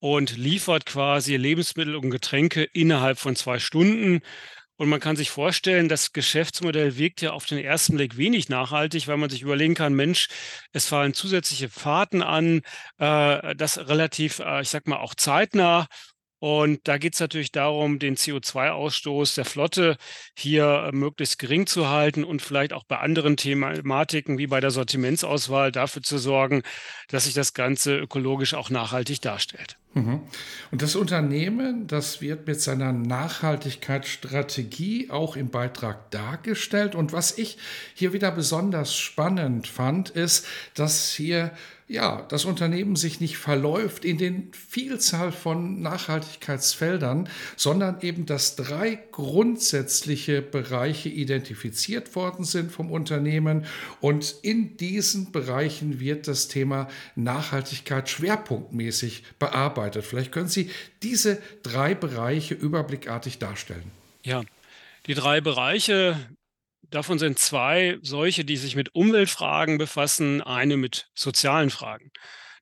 und 0.00 0.36
liefert 0.36 0.86
quasi 0.86 1.36
Lebensmittel 1.36 1.94
und 1.94 2.10
Getränke 2.10 2.64
innerhalb 2.64 3.18
von 3.18 3.36
zwei 3.36 3.58
Stunden. 3.58 4.22
Und 4.76 4.88
man 4.88 4.98
kann 4.98 5.14
sich 5.14 5.28
vorstellen, 5.28 5.90
das 5.90 6.14
Geschäftsmodell 6.14 6.96
wirkt 6.96 7.20
ja 7.20 7.32
auf 7.32 7.44
den 7.44 7.58
ersten 7.58 7.96
Blick 7.96 8.16
wenig 8.16 8.48
nachhaltig, 8.48 9.08
weil 9.08 9.18
man 9.18 9.28
sich 9.28 9.42
überlegen 9.42 9.74
kann, 9.74 9.92
Mensch, 9.92 10.28
es 10.72 10.86
fallen 10.86 11.12
zusätzliche 11.12 11.68
Fahrten 11.68 12.22
an, 12.22 12.62
äh, 12.96 13.54
das 13.56 13.76
relativ, 13.76 14.38
äh, 14.38 14.62
ich 14.62 14.70
sag 14.70 14.86
mal, 14.86 14.96
auch 14.96 15.14
zeitnah. 15.14 15.86
Und 16.38 16.88
da 16.88 16.96
geht 16.96 17.12
es 17.12 17.20
natürlich 17.20 17.52
darum, 17.52 17.98
den 17.98 18.16
CO2-Ausstoß 18.16 19.34
der 19.34 19.44
Flotte 19.44 19.98
hier 20.34 20.88
äh, 20.88 20.96
möglichst 20.96 21.38
gering 21.38 21.66
zu 21.66 21.90
halten 21.90 22.24
und 22.24 22.40
vielleicht 22.40 22.72
auch 22.72 22.84
bei 22.84 22.96
anderen 22.96 23.36
Thematiken 23.36 24.38
wie 24.38 24.46
bei 24.46 24.60
der 24.60 24.70
Sortimentsauswahl 24.70 25.72
dafür 25.72 26.02
zu 26.02 26.16
sorgen, 26.16 26.62
dass 27.08 27.24
sich 27.24 27.34
das 27.34 27.52
Ganze 27.52 27.98
ökologisch 27.98 28.54
auch 28.54 28.70
nachhaltig 28.70 29.20
darstellt. 29.20 29.79
Mhm. 29.94 30.20
Und 30.70 30.82
das 30.82 30.94
Unternehmen, 30.94 31.88
das 31.88 32.20
wird 32.20 32.46
mit 32.46 32.60
seiner 32.60 32.92
Nachhaltigkeitsstrategie 32.92 35.10
auch 35.10 35.34
im 35.34 35.50
Beitrag 35.50 36.12
dargestellt. 36.12 36.94
Und 36.94 37.12
was 37.12 37.36
ich 37.36 37.58
hier 37.94 38.12
wieder 38.12 38.30
besonders 38.30 38.96
spannend 38.96 39.66
fand, 39.66 40.10
ist, 40.10 40.46
dass 40.74 41.10
hier 41.10 41.50
ja, 41.90 42.24
das 42.28 42.44
Unternehmen 42.44 42.94
sich 42.94 43.18
nicht 43.18 43.36
verläuft 43.36 44.04
in 44.04 44.16
den 44.16 44.52
Vielzahl 44.52 45.32
von 45.32 45.82
Nachhaltigkeitsfeldern, 45.82 47.28
sondern 47.56 48.00
eben, 48.02 48.26
dass 48.26 48.54
drei 48.54 49.00
grundsätzliche 49.10 50.40
Bereiche 50.40 51.08
identifiziert 51.08 52.14
worden 52.14 52.44
sind 52.44 52.70
vom 52.70 52.92
Unternehmen 52.92 53.66
und 54.00 54.36
in 54.42 54.76
diesen 54.76 55.32
Bereichen 55.32 55.98
wird 55.98 56.28
das 56.28 56.46
Thema 56.46 56.86
Nachhaltigkeit 57.16 58.08
schwerpunktmäßig 58.08 59.24
bearbeitet. 59.40 59.79
Vielleicht 60.02 60.32
können 60.32 60.48
Sie 60.48 60.70
diese 61.02 61.40
drei 61.62 61.94
Bereiche 61.94 62.54
überblickartig 62.54 63.38
darstellen. 63.38 63.90
Ja, 64.22 64.42
die 65.06 65.14
drei 65.14 65.40
Bereiche, 65.40 66.16
Davon 66.90 67.20
sind 67.20 67.38
zwei 67.38 67.98
solche, 68.02 68.44
die 68.44 68.56
sich 68.56 68.74
mit 68.74 68.94
Umweltfragen 68.94 69.78
befassen, 69.78 70.42
eine 70.42 70.76
mit 70.76 71.08
sozialen 71.14 71.70
Fragen. 71.70 72.10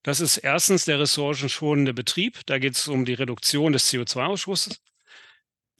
Das 0.02 0.20
ist 0.20 0.36
erstens 0.36 0.84
der 0.84 1.00
ressourcenschonende 1.00 1.94
Betrieb. 1.94 2.40
Da 2.46 2.58
geht 2.58 2.74
es 2.74 2.88
um 2.88 3.06
die 3.06 3.14
Reduktion 3.14 3.72
des 3.72 3.90
CO2-Ausschusses. 3.90 4.80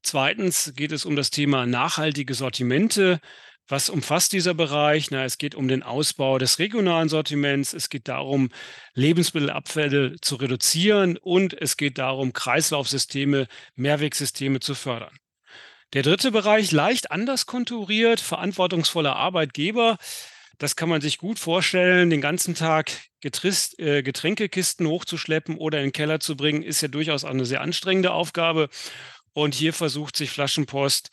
Zweitens 0.02 0.72
geht 0.74 0.92
es 0.92 1.04
um 1.04 1.14
das 1.14 1.30
Thema 1.30 1.66
nachhaltige 1.66 2.32
Sortimente. 2.32 3.20
Was 3.70 3.90
umfasst 3.90 4.32
dieser 4.32 4.54
Bereich? 4.54 5.10
Na, 5.10 5.24
es 5.24 5.36
geht 5.36 5.54
um 5.54 5.68
den 5.68 5.82
Ausbau 5.82 6.38
des 6.38 6.58
regionalen 6.58 7.10
Sortiments. 7.10 7.74
Es 7.74 7.90
geht 7.90 8.08
darum, 8.08 8.48
Lebensmittelabfälle 8.94 10.16
zu 10.22 10.36
reduzieren 10.36 11.18
und 11.18 11.52
es 11.52 11.76
geht 11.76 11.98
darum, 11.98 12.32
Kreislaufsysteme, 12.32 13.46
Mehrwegsysteme 13.76 14.60
zu 14.60 14.74
fördern. 14.74 15.14
Der 15.92 16.02
dritte 16.02 16.30
Bereich, 16.30 16.72
leicht 16.72 17.10
anders 17.10 17.44
konturiert, 17.44 18.20
verantwortungsvoller 18.20 19.16
Arbeitgeber. 19.16 19.98
Das 20.56 20.74
kann 20.74 20.88
man 20.88 21.02
sich 21.02 21.18
gut 21.18 21.38
vorstellen, 21.38 22.08
den 22.08 22.22
ganzen 22.22 22.54
Tag 22.54 22.90
Getrist, 23.20 23.78
äh, 23.78 24.02
Getränkekisten 24.02 24.86
hochzuschleppen 24.86 25.58
oder 25.58 25.78
in 25.78 25.86
den 25.86 25.92
Keller 25.92 26.20
zu 26.20 26.36
bringen, 26.36 26.62
ist 26.62 26.80
ja 26.80 26.88
durchaus 26.88 27.24
eine 27.24 27.44
sehr 27.44 27.60
anstrengende 27.60 28.12
Aufgabe. 28.12 28.70
Und 29.34 29.54
hier 29.54 29.74
versucht 29.74 30.16
sich 30.16 30.30
Flaschenpost 30.30 31.10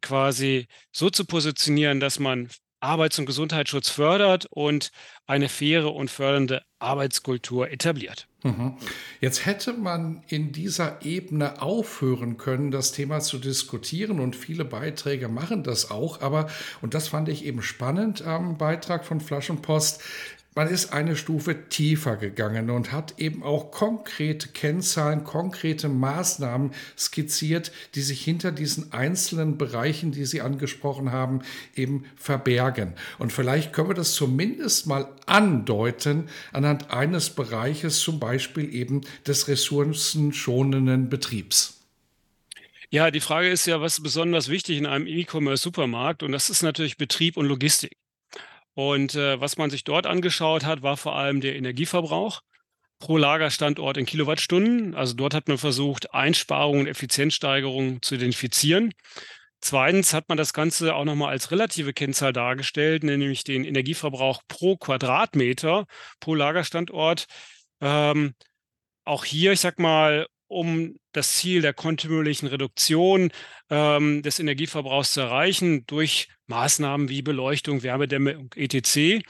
quasi 0.00 0.66
so 0.90 1.10
zu 1.10 1.24
positionieren, 1.24 2.00
dass 2.00 2.18
man 2.18 2.48
Arbeits- 2.82 3.18
und 3.18 3.26
Gesundheitsschutz 3.26 3.88
fördert 3.90 4.46
und 4.50 4.90
eine 5.26 5.48
faire 5.48 5.94
und 5.94 6.10
fördernde 6.10 6.62
Arbeitskultur 6.80 7.70
etabliert. 7.70 8.26
Mhm. 8.42 8.76
Jetzt 9.20 9.46
hätte 9.46 9.72
man 9.72 10.24
in 10.26 10.50
dieser 10.50 11.04
Ebene 11.04 11.62
aufhören 11.62 12.38
können, 12.38 12.72
das 12.72 12.90
Thema 12.90 13.20
zu 13.20 13.38
diskutieren 13.38 14.18
und 14.18 14.34
viele 14.34 14.64
Beiträge 14.64 15.28
machen 15.28 15.62
das 15.62 15.92
auch, 15.92 16.20
aber, 16.22 16.48
und 16.80 16.94
das 16.94 17.06
fand 17.06 17.28
ich 17.28 17.44
eben 17.44 17.62
spannend 17.62 18.22
am 18.22 18.58
Beitrag 18.58 19.04
von 19.04 19.20
Flaschenpost, 19.20 20.02
man 20.54 20.68
ist 20.68 20.92
eine 20.92 21.16
Stufe 21.16 21.68
tiefer 21.68 22.16
gegangen 22.16 22.68
und 22.68 22.92
hat 22.92 23.18
eben 23.18 23.42
auch 23.42 23.70
konkrete 23.70 24.48
Kennzahlen, 24.48 25.24
konkrete 25.24 25.88
Maßnahmen 25.88 26.72
skizziert, 26.98 27.72
die 27.94 28.02
sich 28.02 28.22
hinter 28.22 28.52
diesen 28.52 28.92
einzelnen 28.92 29.56
Bereichen, 29.56 30.12
die 30.12 30.26
Sie 30.26 30.42
angesprochen 30.42 31.10
haben, 31.10 31.40
eben 31.74 32.04
verbergen. 32.16 32.94
Und 33.18 33.32
vielleicht 33.32 33.72
können 33.72 33.88
wir 33.88 33.94
das 33.94 34.14
zumindest 34.14 34.86
mal 34.86 35.08
andeuten 35.26 36.28
anhand 36.52 36.90
eines 36.90 37.30
Bereiches, 37.30 38.00
zum 38.00 38.20
Beispiel 38.20 38.74
eben 38.74 39.02
des 39.26 39.48
ressourcenschonenden 39.48 41.08
Betriebs. 41.08 41.78
Ja, 42.90 43.10
die 43.10 43.20
Frage 43.20 43.48
ist 43.48 43.66
ja, 43.66 43.80
was 43.80 44.02
besonders 44.02 44.50
wichtig 44.50 44.76
in 44.76 44.84
einem 44.84 45.06
E-Commerce-Supermarkt? 45.06 46.22
Und 46.22 46.32
das 46.32 46.50
ist 46.50 46.62
natürlich 46.62 46.98
Betrieb 46.98 47.38
und 47.38 47.46
Logistik. 47.46 47.96
Und 48.74 49.14
äh, 49.14 49.40
was 49.40 49.58
man 49.58 49.70
sich 49.70 49.84
dort 49.84 50.06
angeschaut 50.06 50.64
hat, 50.64 50.82
war 50.82 50.96
vor 50.96 51.16
allem 51.16 51.40
der 51.40 51.56
Energieverbrauch 51.56 52.40
pro 52.98 53.16
Lagerstandort 53.16 53.96
in 53.96 54.06
Kilowattstunden. 54.06 54.94
Also 54.94 55.14
dort 55.14 55.34
hat 55.34 55.48
man 55.48 55.58
versucht, 55.58 56.14
Einsparungen 56.14 56.82
und 56.82 56.86
Effizienzsteigerungen 56.86 58.00
zu 58.00 58.14
identifizieren. 58.14 58.92
Zweitens 59.60 60.12
hat 60.14 60.28
man 60.28 60.38
das 60.38 60.52
Ganze 60.52 60.94
auch 60.94 61.04
nochmal 61.04 61.30
als 61.30 61.50
relative 61.50 61.92
Kennzahl 61.92 62.32
dargestellt, 62.32 63.04
nämlich 63.04 63.44
den 63.44 63.64
Energieverbrauch 63.64 64.42
pro 64.48 64.76
Quadratmeter, 64.76 65.86
pro 66.20 66.34
Lagerstandort. 66.34 67.26
Ähm, 67.80 68.34
auch 69.04 69.24
hier, 69.24 69.52
ich 69.52 69.60
sag 69.60 69.78
mal, 69.78 70.26
um 70.52 70.96
das 71.12 71.36
Ziel 71.36 71.62
der 71.62 71.72
kontinuierlichen 71.72 72.48
Reduktion 72.48 73.32
ähm, 73.70 74.22
des 74.22 74.38
Energieverbrauchs 74.38 75.12
zu 75.12 75.20
erreichen 75.20 75.86
durch 75.86 76.28
Maßnahmen 76.46 77.08
wie 77.08 77.22
Beleuchtung, 77.22 77.82
Wärmedämme 77.82 78.48
etc. 78.54 79.24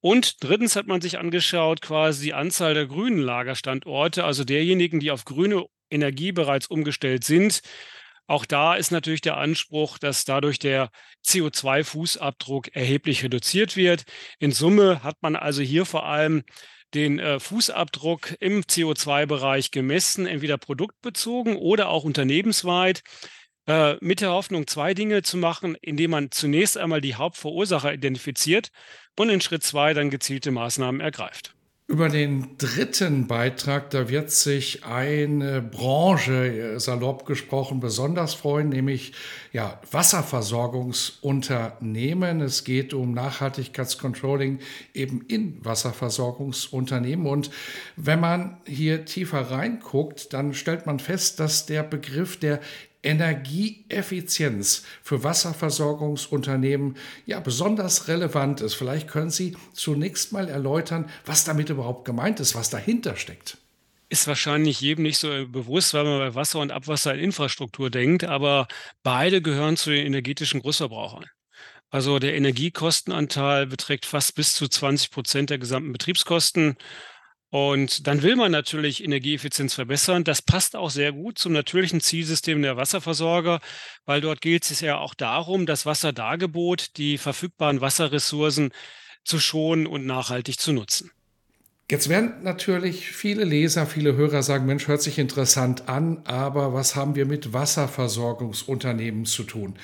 Und 0.00 0.42
drittens 0.44 0.76
hat 0.76 0.86
man 0.86 1.00
sich 1.00 1.18
angeschaut, 1.18 1.80
quasi 1.80 2.26
die 2.26 2.34
Anzahl 2.34 2.74
der 2.74 2.86
grünen 2.86 3.18
Lagerstandorte, 3.18 4.24
also 4.24 4.44
derjenigen, 4.44 5.00
die 5.00 5.10
auf 5.10 5.24
grüne 5.24 5.66
Energie 5.90 6.32
bereits 6.32 6.66
umgestellt 6.66 7.24
sind. 7.24 7.62
Auch 8.26 8.44
da 8.44 8.74
ist 8.74 8.90
natürlich 8.90 9.22
der 9.22 9.38
Anspruch, 9.38 9.98
dass 9.98 10.26
dadurch 10.26 10.58
der 10.58 10.90
CO2-Fußabdruck 11.26 12.74
erheblich 12.74 13.24
reduziert 13.24 13.74
wird. 13.74 14.04
In 14.38 14.52
Summe 14.52 15.02
hat 15.02 15.16
man 15.22 15.34
also 15.34 15.62
hier 15.62 15.86
vor 15.86 16.04
allem 16.04 16.42
den 16.94 17.18
äh, 17.18 17.40
Fußabdruck 17.40 18.36
im 18.40 18.62
CO2-Bereich 18.62 19.70
gemessen, 19.70 20.26
entweder 20.26 20.58
produktbezogen 20.58 21.56
oder 21.56 21.88
auch 21.88 22.04
unternehmensweit, 22.04 23.02
äh, 23.66 23.96
mit 24.00 24.20
der 24.20 24.30
Hoffnung, 24.30 24.66
zwei 24.66 24.94
Dinge 24.94 25.22
zu 25.22 25.36
machen, 25.36 25.76
indem 25.82 26.12
man 26.12 26.30
zunächst 26.30 26.78
einmal 26.78 27.00
die 27.00 27.14
Hauptverursacher 27.14 27.92
identifiziert 27.92 28.70
und 29.18 29.28
in 29.28 29.40
Schritt 29.40 29.62
zwei 29.62 29.92
dann 29.92 30.10
gezielte 30.10 30.50
Maßnahmen 30.50 31.00
ergreift. 31.00 31.54
Über 31.90 32.10
den 32.10 32.58
dritten 32.58 33.28
Beitrag, 33.28 33.88
da 33.88 34.10
wird 34.10 34.30
sich 34.30 34.84
eine 34.84 35.62
Branche, 35.62 36.74
äh, 36.74 36.78
salopp 36.78 37.24
gesprochen, 37.24 37.80
besonders 37.80 38.34
freuen, 38.34 38.68
nämlich 38.68 39.14
ja, 39.54 39.80
Wasserversorgungsunternehmen. 39.90 42.42
Es 42.42 42.64
geht 42.64 42.92
um 42.92 43.14
Nachhaltigkeitscontrolling 43.14 44.58
eben 44.92 45.22
in 45.28 45.64
Wasserversorgungsunternehmen. 45.64 47.26
Und 47.26 47.50
wenn 47.96 48.20
man 48.20 48.58
hier 48.66 49.06
tiefer 49.06 49.50
reinguckt, 49.50 50.34
dann 50.34 50.52
stellt 50.52 50.84
man 50.84 50.98
fest, 50.98 51.40
dass 51.40 51.64
der 51.64 51.84
Begriff 51.84 52.38
der 52.38 52.60
Energieeffizienz 53.02 54.84
für 55.02 55.22
Wasserversorgungsunternehmen 55.22 56.96
ja 57.26 57.40
besonders 57.40 58.08
relevant 58.08 58.60
ist. 58.60 58.74
Vielleicht 58.74 59.08
können 59.08 59.30
Sie 59.30 59.56
zunächst 59.72 60.32
mal 60.32 60.48
erläutern, 60.48 61.08
was 61.24 61.44
damit 61.44 61.70
überhaupt 61.70 62.04
gemeint 62.04 62.40
ist, 62.40 62.54
was 62.54 62.70
dahinter 62.70 63.16
steckt. 63.16 63.58
Ist 64.10 64.26
wahrscheinlich 64.26 64.80
jedem 64.80 65.02
nicht 65.02 65.18
so 65.18 65.28
bewusst, 65.46 65.92
weil 65.94 66.04
man 66.04 66.18
bei 66.18 66.34
Wasser 66.34 66.60
und 66.60 66.72
Abwasser 66.72 67.14
in 67.14 67.20
Infrastruktur 67.20 67.90
denkt, 67.90 68.24
aber 68.24 68.66
beide 69.02 69.42
gehören 69.42 69.76
zu 69.76 69.90
den 69.90 70.06
energetischen 70.06 70.60
Großverbrauchern. 70.60 71.26
Also 71.90 72.18
der 72.18 72.34
Energiekostenanteil 72.34 73.66
beträgt 73.66 74.06
fast 74.06 74.34
bis 74.34 74.54
zu 74.54 74.68
20 74.68 75.10
Prozent 75.10 75.50
der 75.50 75.58
gesamten 75.58 75.92
Betriebskosten. 75.92 76.76
Und 77.50 78.06
dann 78.06 78.22
will 78.22 78.36
man 78.36 78.52
natürlich 78.52 79.02
Energieeffizienz 79.02 79.72
verbessern. 79.72 80.22
Das 80.22 80.42
passt 80.42 80.76
auch 80.76 80.90
sehr 80.90 81.12
gut 81.12 81.38
zum 81.38 81.52
natürlichen 81.52 82.00
Zielsystem 82.00 82.60
der 82.60 82.76
Wasserversorger, 82.76 83.60
weil 84.04 84.20
dort 84.20 84.42
geht 84.42 84.70
es 84.70 84.80
ja 84.80 84.98
auch 84.98 85.14
darum, 85.14 85.64
das 85.64 85.86
Wasserdargebot, 85.86 86.98
die 86.98 87.16
verfügbaren 87.16 87.80
Wasserressourcen 87.80 88.70
zu 89.24 89.38
schonen 89.38 89.86
und 89.86 90.04
nachhaltig 90.04 90.60
zu 90.60 90.72
nutzen. 90.72 91.10
Jetzt 91.90 92.10
werden 92.10 92.42
natürlich 92.42 93.10
viele 93.10 93.44
Leser, 93.44 93.86
viele 93.86 94.14
Hörer 94.14 94.42
sagen, 94.42 94.66
Mensch, 94.66 94.88
hört 94.88 95.00
sich 95.00 95.18
interessant 95.18 95.88
an, 95.88 96.20
aber 96.26 96.74
was 96.74 96.96
haben 96.96 97.14
wir 97.14 97.24
mit 97.24 97.54
Wasserversorgungsunternehmen 97.54 99.24
zu 99.24 99.44
tun? 99.44 99.78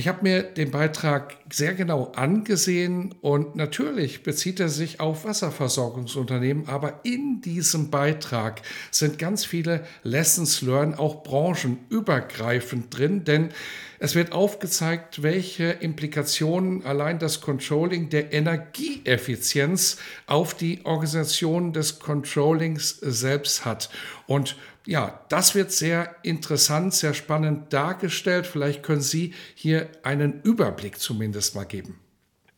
Ich 0.00 0.08
habe 0.08 0.22
mir 0.22 0.42
den 0.42 0.70
Beitrag 0.70 1.36
sehr 1.52 1.74
genau 1.74 2.10
angesehen 2.16 3.14
und 3.20 3.54
natürlich 3.54 4.22
bezieht 4.22 4.58
er 4.58 4.70
sich 4.70 4.98
auf 4.98 5.26
Wasserversorgungsunternehmen, 5.26 6.68
aber 6.68 7.00
in 7.02 7.42
diesem 7.42 7.90
Beitrag 7.90 8.62
sind 8.90 9.18
ganz 9.18 9.44
viele 9.44 9.84
Lessons 10.02 10.62
learned, 10.62 10.98
auch 10.98 11.22
branchenübergreifend 11.22 12.96
drin, 12.96 13.24
denn 13.24 13.50
es 13.98 14.14
wird 14.14 14.32
aufgezeigt, 14.32 15.22
welche 15.22 15.64
Implikationen 15.64 16.82
allein 16.86 17.18
das 17.18 17.42
Controlling 17.42 18.08
der 18.08 18.32
Energieeffizienz 18.32 19.98
auf 20.26 20.54
die 20.54 20.80
Organisation 20.86 21.74
des 21.74 21.98
Controllings 21.98 22.96
selbst 23.02 23.66
hat. 23.66 23.90
Und 24.26 24.56
ja, 24.86 25.24
das 25.28 25.54
wird 25.54 25.72
sehr 25.72 26.16
interessant, 26.22 26.94
sehr 26.94 27.14
spannend 27.14 27.72
dargestellt. 27.72 28.46
Vielleicht 28.46 28.82
können 28.82 29.02
Sie 29.02 29.34
hier 29.54 29.90
einen 30.02 30.40
Überblick 30.42 30.98
zumindest 30.98 31.54
mal 31.54 31.64
geben. 31.64 32.00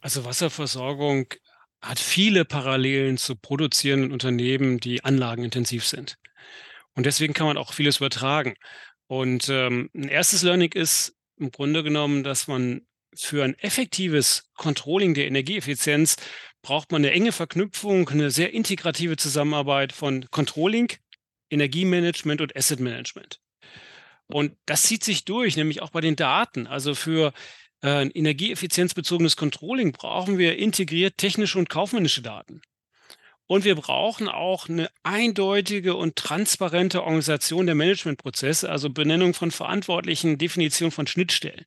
Also 0.01 0.25
Wasserversorgung 0.25 1.27
hat 1.81 1.99
viele 1.99 2.45
Parallelen 2.45 3.19
zu 3.19 3.35
produzierenden 3.37 4.13
Unternehmen, 4.13 4.79
die 4.79 5.05
anlagenintensiv 5.05 5.85
sind. 5.87 6.17
Und 6.95 7.07
deswegen 7.07 7.35
kann 7.35 7.47
man 7.47 7.57
auch 7.57 7.73
vieles 7.73 7.99
übertragen. 7.99 8.55
Und 9.07 9.49
ähm, 9.49 9.91
ein 9.95 10.09
erstes 10.09 10.43
Learning 10.43 10.73
ist 10.73 11.15
im 11.39 11.51
Grunde 11.51 11.83
genommen, 11.83 12.23
dass 12.23 12.47
man 12.47 12.83
für 13.15 13.45
ein 13.45 13.59
effektives 13.59 14.49
Controlling 14.57 15.15
der 15.15 15.27
Energieeffizienz 15.27 16.17
braucht 16.63 16.93
man 16.93 17.03
eine 17.03 17.13
enge 17.13 17.33
Verknüpfung, 17.33 18.09
eine 18.09 18.31
sehr 18.31 18.55
integrative 18.55 19.17
Zusammenarbeit 19.17 19.93
von 19.93 20.31
Controlling, 20.31 20.93
Energiemanagement 21.53 22.41
und 22.41 22.57
Asset 22.57 22.81
Management. 22.81 23.41
Und 24.27 24.57
das 24.67 24.83
zieht 24.83 25.05
sich 25.05 25.25
durch, 25.25 25.57
nämlich 25.57 25.83
auch 25.83 25.91
bei 25.91 26.01
den 26.01 26.17
Daten. 26.17 26.67
Also 26.67 26.95
für 26.95 27.33
äh, 27.83 27.89
ein 27.89 28.11
energieeffizienzbezogenes 28.11 29.37
Controlling 29.37 29.93
brauchen 29.93 30.39
wir 30.39 30.57
integriert 30.57 31.19
technische 31.19 31.59
und 31.59 31.69
kaufmännische 31.69 32.23
Daten. 32.23 32.63
Und 33.47 33.65
wir 33.65 33.75
brauchen 33.75 34.29
auch 34.29 34.69
eine 34.69 34.89
eindeutige 35.03 35.95
und 35.95 36.17
transparente 36.17 37.03
Organisation 37.03 37.67
der 37.67 37.75
Managementprozesse, 37.75 38.71
also 38.71 38.89
Benennung 38.89 39.35
von 39.35 39.51
Verantwortlichen, 39.51 40.39
Definition 40.39 40.91
von 40.91 41.07
Schnittstellen. 41.07 41.67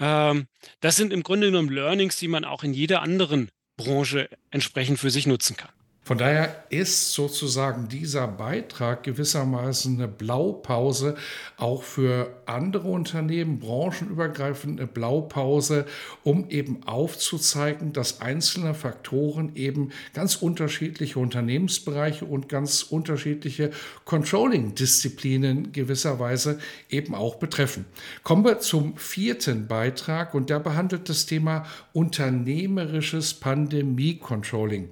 Ähm, 0.00 0.48
das 0.80 0.96
sind 0.96 1.12
im 1.12 1.22
Grunde 1.22 1.48
genommen 1.48 1.70
Learnings, 1.70 2.16
die 2.16 2.28
man 2.28 2.44
auch 2.44 2.64
in 2.64 2.74
jeder 2.74 3.02
anderen 3.02 3.50
Branche 3.76 4.28
entsprechend 4.50 4.98
für 4.98 5.10
sich 5.10 5.26
nutzen 5.26 5.56
kann. 5.56 5.70
Von 6.06 6.18
daher 6.18 6.66
ist 6.70 7.14
sozusagen 7.14 7.88
dieser 7.88 8.28
Beitrag 8.28 9.02
gewissermaßen 9.02 9.96
eine 9.96 10.06
Blaupause 10.06 11.16
auch 11.56 11.82
für 11.82 12.32
andere 12.46 12.86
Unternehmen, 12.86 13.58
branchenübergreifende 13.58 14.86
Blaupause, 14.86 15.84
um 16.22 16.48
eben 16.48 16.84
aufzuzeigen, 16.84 17.92
dass 17.92 18.20
einzelne 18.20 18.72
Faktoren 18.72 19.56
eben 19.56 19.90
ganz 20.14 20.36
unterschiedliche 20.36 21.18
Unternehmensbereiche 21.18 22.24
und 22.24 22.48
ganz 22.48 22.84
unterschiedliche 22.84 23.72
Controlling-Disziplinen 24.04 25.72
gewisserweise 25.72 26.60
eben 26.88 27.16
auch 27.16 27.34
betreffen. 27.34 27.84
Kommen 28.22 28.44
wir 28.44 28.60
zum 28.60 28.96
vierten 28.96 29.66
Beitrag 29.66 30.34
und 30.34 30.50
der 30.50 30.60
behandelt 30.60 31.08
das 31.08 31.26
Thema 31.26 31.66
unternehmerisches 31.92 33.34
Pandemie-Controlling. 33.34 34.88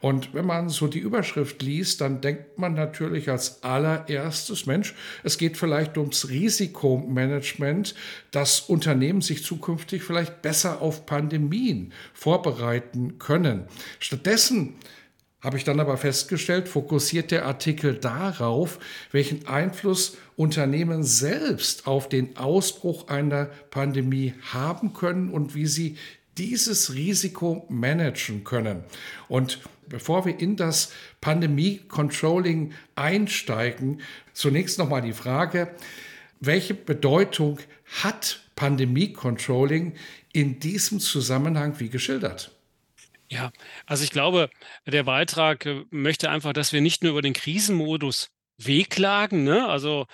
Und 0.00 0.32
wenn 0.32 0.46
man 0.46 0.68
so 0.68 0.86
die 0.86 1.00
Überschrift 1.00 1.60
liest, 1.62 2.00
dann 2.00 2.20
denkt 2.20 2.58
man 2.58 2.74
natürlich 2.74 3.30
als 3.30 3.62
allererstes, 3.64 4.66
Mensch, 4.66 4.94
es 5.24 5.38
geht 5.38 5.56
vielleicht 5.56 5.98
ums 5.98 6.28
Risikomanagement, 6.28 7.94
dass 8.30 8.60
Unternehmen 8.60 9.22
sich 9.22 9.42
zukünftig 9.42 10.02
vielleicht 10.02 10.40
besser 10.40 10.82
auf 10.82 11.04
Pandemien 11.04 11.92
vorbereiten 12.14 13.18
können. 13.18 13.64
Stattdessen 13.98 14.76
habe 15.40 15.56
ich 15.56 15.64
dann 15.64 15.78
aber 15.78 15.96
festgestellt, 15.96 16.68
fokussiert 16.68 17.30
der 17.30 17.46
Artikel 17.46 17.94
darauf, 17.94 18.80
welchen 19.12 19.46
Einfluss 19.46 20.16
Unternehmen 20.36 21.04
selbst 21.04 21.86
auf 21.86 22.08
den 22.08 22.36
Ausbruch 22.36 23.08
einer 23.08 23.46
Pandemie 23.70 24.34
haben 24.52 24.94
können 24.94 25.30
und 25.30 25.54
wie 25.54 25.66
sie 25.66 25.96
dieses 26.38 26.94
Risiko 26.94 27.66
managen 27.68 28.44
können. 28.44 28.84
Und 29.28 29.60
bevor 29.88 30.24
wir 30.24 30.38
in 30.38 30.56
das 30.56 30.92
Pandemie-Controlling 31.20 32.72
einsteigen, 32.94 34.00
zunächst 34.32 34.78
nochmal 34.78 35.02
die 35.02 35.12
Frage, 35.12 35.74
welche 36.40 36.74
Bedeutung 36.74 37.58
hat 38.02 38.40
Pandemie-Controlling 38.54 39.94
in 40.32 40.60
diesem 40.60 41.00
Zusammenhang 41.00 41.80
wie 41.80 41.88
geschildert? 41.88 42.52
Ja, 43.30 43.52
also 43.86 44.04
ich 44.04 44.10
glaube, 44.10 44.48
der 44.86 45.02
Beitrag 45.02 45.66
äh, 45.66 45.84
möchte 45.90 46.30
einfach, 46.30 46.52
dass 46.52 46.72
wir 46.72 46.80
nicht 46.80 47.02
nur 47.02 47.12
über 47.12 47.22
den 47.22 47.34
Krisenmodus 47.34 48.30
wehklagen, 48.56 49.44
ne? 49.44 49.66
also 49.68 50.06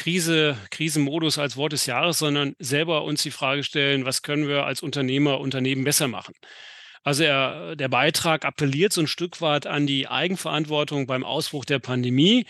Krise, 0.00 0.56
Krisenmodus 0.70 1.36
als 1.36 1.58
Wort 1.58 1.74
des 1.74 1.84
Jahres, 1.84 2.18
sondern 2.18 2.54
selber 2.58 3.04
uns 3.04 3.22
die 3.22 3.30
Frage 3.30 3.62
stellen, 3.62 4.06
was 4.06 4.22
können 4.22 4.48
wir 4.48 4.64
als 4.64 4.82
Unternehmer, 4.82 5.40
Unternehmen 5.40 5.84
besser 5.84 6.08
machen. 6.08 6.34
Also 7.02 7.22
er, 7.22 7.76
der 7.76 7.88
Beitrag 7.88 8.46
appelliert 8.46 8.94
so 8.94 9.02
ein 9.02 9.06
Stück 9.06 9.42
weit 9.42 9.66
an 9.66 9.86
die 9.86 10.08
Eigenverantwortung 10.08 11.06
beim 11.06 11.22
Ausbruch 11.22 11.66
der 11.66 11.80
Pandemie. 11.80 12.46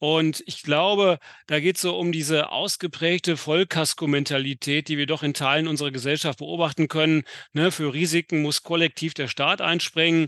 Und 0.00 0.42
ich 0.46 0.62
glaube, 0.64 1.20
da 1.46 1.60
geht 1.60 1.76
es 1.76 1.82
so 1.82 1.96
um 1.96 2.10
diese 2.10 2.50
ausgeprägte 2.50 3.36
Vollkasko-Mentalität, 3.36 4.88
die 4.88 4.98
wir 4.98 5.06
doch 5.06 5.22
in 5.22 5.34
Teilen 5.34 5.68
unserer 5.68 5.92
Gesellschaft 5.92 6.40
beobachten 6.40 6.88
können. 6.88 7.22
Ne, 7.52 7.70
für 7.70 7.94
Risiken 7.94 8.42
muss 8.42 8.64
kollektiv 8.64 9.14
der 9.14 9.28
Staat 9.28 9.60
einspringen. 9.60 10.26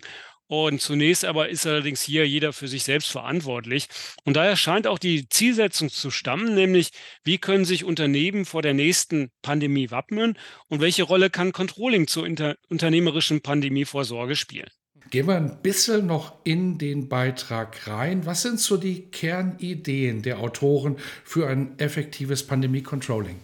Und 0.51 0.81
zunächst 0.81 1.25
aber 1.25 1.49
ist 1.49 1.65
allerdings 1.65 2.03
hier 2.03 2.27
jeder 2.27 2.53
für 2.53 2.67
sich 2.67 2.83
selbst 2.83 3.13
verantwortlich. 3.13 3.87
Und 4.25 4.35
daher 4.35 4.57
scheint 4.57 4.89
auch 4.89 4.99
die 4.99 5.29
Zielsetzung 5.29 5.91
zu 5.91 6.11
stammen, 6.11 6.57
nämlich 6.57 6.91
wie 7.23 7.39
können 7.39 7.65
sich 7.65 7.85
Unternehmen 7.85 8.45
vor 8.45 8.61
der 8.61 8.75
nächsten 8.75 9.31
Pandemie 9.43 9.93
wappnen 9.93 10.37
und 10.67 10.81
welche 10.81 11.05
Rolle 11.05 11.31
kann 11.31 11.53
Controlling 11.53 12.09
zur 12.09 12.29
unternehmerischen 12.69 13.43
Pandemievorsorge 13.43 14.35
spielen. 14.35 14.69
Gehen 15.11 15.29
wir 15.29 15.37
ein 15.37 15.63
bisschen 15.63 16.07
noch 16.07 16.35
in 16.43 16.79
den 16.79 17.09
Beitrag 17.09 17.87
rein. 17.87 18.27
Was 18.27 18.43
sind 18.43 18.59
so 18.59 18.77
die 18.77 19.03
Kernideen 19.03 20.23
der 20.23 20.41
Autoren 20.41 20.97
für 21.23 21.47
ein 21.47 21.79
effektives 21.79 22.45
Pandemie-Controlling? 22.45 23.37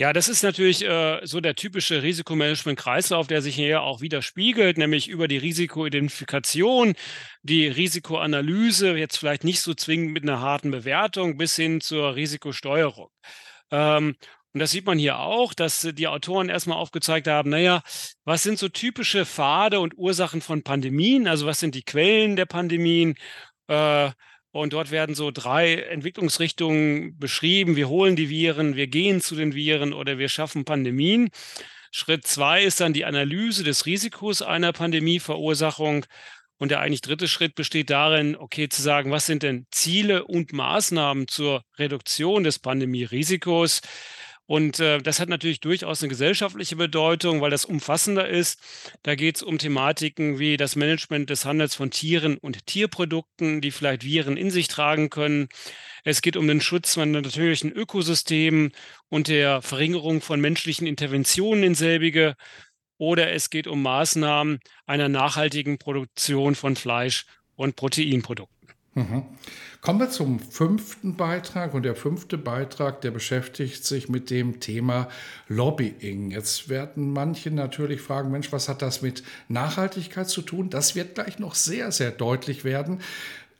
Ja, 0.00 0.14
das 0.14 0.30
ist 0.30 0.42
natürlich 0.42 0.82
äh, 0.82 1.20
so 1.24 1.42
der 1.42 1.54
typische 1.54 2.02
Risikomanagement-Kreislauf, 2.02 3.26
der 3.26 3.42
sich 3.42 3.54
hier 3.54 3.82
auch 3.82 4.00
widerspiegelt, 4.00 4.78
nämlich 4.78 5.08
über 5.08 5.28
die 5.28 5.36
Risikoidentifikation, 5.36 6.94
die 7.42 7.68
Risikoanalyse, 7.68 8.96
jetzt 8.96 9.18
vielleicht 9.18 9.44
nicht 9.44 9.60
so 9.60 9.74
zwingend 9.74 10.12
mit 10.14 10.22
einer 10.22 10.40
harten 10.40 10.70
Bewertung, 10.70 11.36
bis 11.36 11.54
hin 11.54 11.82
zur 11.82 12.14
Risikosteuerung. 12.14 13.10
Ähm, 13.70 14.16
und 14.54 14.60
das 14.60 14.70
sieht 14.70 14.86
man 14.86 14.98
hier 14.98 15.18
auch, 15.18 15.52
dass 15.52 15.82
die 15.92 16.08
Autoren 16.08 16.48
erstmal 16.48 16.78
aufgezeigt 16.78 17.28
haben, 17.28 17.50
naja, 17.50 17.82
was 18.24 18.42
sind 18.42 18.58
so 18.58 18.70
typische 18.70 19.26
Pfade 19.26 19.80
und 19.80 19.98
Ursachen 19.98 20.40
von 20.40 20.62
Pandemien? 20.62 21.28
Also 21.28 21.44
was 21.44 21.60
sind 21.60 21.74
die 21.74 21.84
Quellen 21.84 22.36
der 22.36 22.46
Pandemien? 22.46 23.16
Äh, 23.68 24.12
und 24.52 24.72
dort 24.72 24.90
werden 24.90 25.14
so 25.14 25.30
drei 25.30 25.74
Entwicklungsrichtungen 25.74 27.18
beschrieben. 27.18 27.76
Wir 27.76 27.88
holen 27.88 28.16
die 28.16 28.30
Viren, 28.30 28.76
wir 28.76 28.88
gehen 28.88 29.20
zu 29.20 29.34
den 29.36 29.54
Viren 29.54 29.92
oder 29.92 30.18
wir 30.18 30.28
schaffen 30.28 30.64
Pandemien. 30.64 31.30
Schritt 31.92 32.26
zwei 32.26 32.62
ist 32.62 32.80
dann 32.80 32.92
die 32.92 33.04
Analyse 33.04 33.64
des 33.64 33.86
Risikos 33.86 34.42
einer 34.42 34.72
Pandemieverursachung. 34.72 36.06
Und 36.58 36.70
der 36.70 36.80
eigentlich 36.80 37.00
dritte 37.00 37.26
Schritt 37.26 37.54
besteht 37.54 37.88
darin, 37.88 38.36
okay, 38.36 38.68
zu 38.68 38.82
sagen, 38.82 39.10
was 39.10 39.24
sind 39.24 39.42
denn 39.42 39.66
Ziele 39.70 40.26
und 40.26 40.52
Maßnahmen 40.52 41.26
zur 41.26 41.64
Reduktion 41.78 42.44
des 42.44 42.58
Pandemierisikos? 42.58 43.80
Und 44.50 44.80
äh, 44.80 44.98
das 44.98 45.20
hat 45.20 45.28
natürlich 45.28 45.60
durchaus 45.60 46.02
eine 46.02 46.08
gesellschaftliche 46.08 46.74
Bedeutung, 46.74 47.40
weil 47.40 47.52
das 47.52 47.64
umfassender 47.64 48.28
ist. 48.28 48.60
Da 49.04 49.14
geht 49.14 49.36
es 49.36 49.44
um 49.44 49.58
Thematiken 49.58 50.40
wie 50.40 50.56
das 50.56 50.74
Management 50.74 51.30
des 51.30 51.44
Handels 51.44 51.76
von 51.76 51.92
Tieren 51.92 52.36
und 52.36 52.66
Tierprodukten, 52.66 53.60
die 53.60 53.70
vielleicht 53.70 54.02
Viren 54.02 54.36
in 54.36 54.50
sich 54.50 54.66
tragen 54.66 55.08
können. 55.08 55.48
Es 56.02 56.20
geht 56.20 56.36
um 56.36 56.48
den 56.48 56.60
Schutz 56.60 56.94
von 56.94 57.12
natürlichen 57.12 57.70
Ökosystemen 57.70 58.72
und 59.08 59.28
der 59.28 59.62
Verringerung 59.62 60.20
von 60.20 60.40
menschlichen 60.40 60.88
Interventionen 60.88 61.62
in 61.62 61.76
selbige. 61.76 62.34
Oder 62.98 63.30
es 63.30 63.50
geht 63.50 63.68
um 63.68 63.80
Maßnahmen 63.82 64.58
einer 64.84 65.08
nachhaltigen 65.08 65.78
Produktion 65.78 66.56
von 66.56 66.74
Fleisch 66.74 67.24
und 67.54 67.76
Proteinprodukten. 67.76 68.59
Mhm. 68.94 69.22
Kommen 69.80 70.00
wir 70.00 70.10
zum 70.10 70.40
fünften 70.40 71.16
Beitrag. 71.16 71.72
Und 71.74 71.84
der 71.84 71.96
fünfte 71.96 72.36
Beitrag, 72.36 73.00
der 73.00 73.10
beschäftigt 73.10 73.84
sich 73.84 74.08
mit 74.08 74.28
dem 74.30 74.60
Thema 74.60 75.08
Lobbying. 75.48 76.30
Jetzt 76.30 76.68
werden 76.68 77.12
manche 77.12 77.50
natürlich 77.50 78.00
fragen, 78.00 78.30
Mensch, 78.30 78.52
was 78.52 78.68
hat 78.68 78.82
das 78.82 79.00
mit 79.00 79.22
Nachhaltigkeit 79.48 80.28
zu 80.28 80.42
tun? 80.42 80.68
Das 80.68 80.94
wird 80.94 81.14
gleich 81.14 81.38
noch 81.38 81.54
sehr, 81.54 81.92
sehr 81.92 82.10
deutlich 82.10 82.64
werden. 82.64 83.00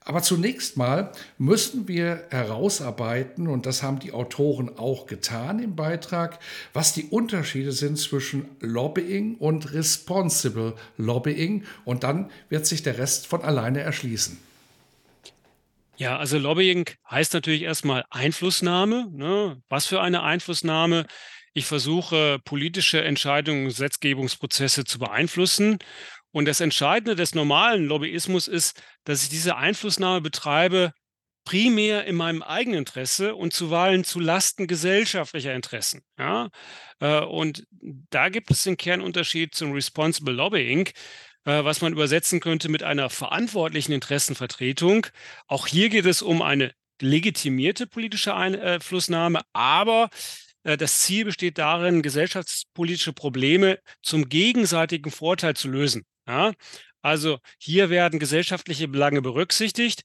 Aber 0.02 0.22
zunächst 0.22 0.76
mal 0.76 1.12
müssen 1.38 1.86
wir 1.86 2.24
herausarbeiten, 2.30 3.46
und 3.46 3.66
das 3.66 3.82
haben 3.82 3.98
die 3.98 4.12
Autoren 4.12 4.78
auch 4.78 5.06
getan 5.06 5.58
im 5.58 5.76
Beitrag, 5.76 6.38
was 6.72 6.94
die 6.94 7.04
Unterschiede 7.04 7.72
sind 7.72 7.98
zwischen 7.98 8.46
Lobbying 8.60 9.36
und 9.36 9.72
Responsible 9.72 10.74
Lobbying. 10.96 11.64
Und 11.84 12.02
dann 12.02 12.30
wird 12.48 12.66
sich 12.66 12.82
der 12.82 12.98
Rest 12.98 13.26
von 13.26 13.42
alleine 13.42 13.80
erschließen. 13.80 14.49
Ja, 16.00 16.16
also 16.16 16.38
Lobbying 16.38 16.88
heißt 17.10 17.34
natürlich 17.34 17.60
erstmal 17.60 18.06
Einflussnahme. 18.08 19.10
Ne? 19.12 19.62
Was 19.68 19.84
für 19.84 20.00
eine 20.00 20.22
Einflussnahme? 20.22 21.06
Ich 21.52 21.66
versuche, 21.66 22.38
politische 22.42 23.04
Entscheidungen, 23.04 23.66
Gesetzgebungsprozesse 23.66 24.84
zu 24.84 24.98
beeinflussen. 24.98 25.76
Und 26.30 26.46
das 26.46 26.60
Entscheidende 26.60 27.16
des 27.16 27.34
normalen 27.34 27.84
Lobbyismus 27.84 28.48
ist, 28.48 28.82
dass 29.04 29.24
ich 29.24 29.28
diese 29.28 29.56
Einflussnahme 29.56 30.22
betreibe, 30.22 30.92
primär 31.44 32.06
in 32.06 32.16
meinem 32.16 32.42
eigenen 32.42 32.78
Interesse 32.78 33.34
und 33.34 33.52
zuweilen 33.52 34.02
zu 34.02 34.20
Lasten 34.20 34.66
gesellschaftlicher 34.66 35.54
Interessen. 35.54 36.00
Ja? 36.18 36.48
Äh, 37.00 37.20
und 37.20 37.66
da 38.08 38.30
gibt 38.30 38.50
es 38.50 38.62
den 38.62 38.78
Kernunterschied 38.78 39.54
zum 39.54 39.72
Responsible 39.72 40.32
Lobbying. 40.32 40.88
Äh, 41.44 41.64
was 41.64 41.80
man 41.80 41.92
übersetzen 41.92 42.40
könnte 42.40 42.68
mit 42.68 42.82
einer 42.82 43.08
verantwortlichen 43.10 43.92
Interessenvertretung. 43.92 45.06
Auch 45.46 45.66
hier 45.66 45.88
geht 45.88 46.06
es 46.06 46.22
um 46.22 46.42
eine 46.42 46.72
legitimierte 47.00 47.86
politische 47.86 48.34
Einflussnahme, 48.34 49.40
aber 49.54 50.10
äh, 50.64 50.76
das 50.76 51.00
Ziel 51.00 51.24
besteht 51.24 51.58
darin, 51.58 52.02
gesellschaftspolitische 52.02 53.14
Probleme 53.14 53.78
zum 54.02 54.28
gegenseitigen 54.28 55.10
Vorteil 55.10 55.56
zu 55.56 55.68
lösen. 55.68 56.04
Ja? 56.28 56.52
Also 57.02 57.38
hier 57.58 57.88
werden 57.88 58.18
gesellschaftliche 58.18 58.88
Belange 58.88 59.22
berücksichtigt 59.22 60.02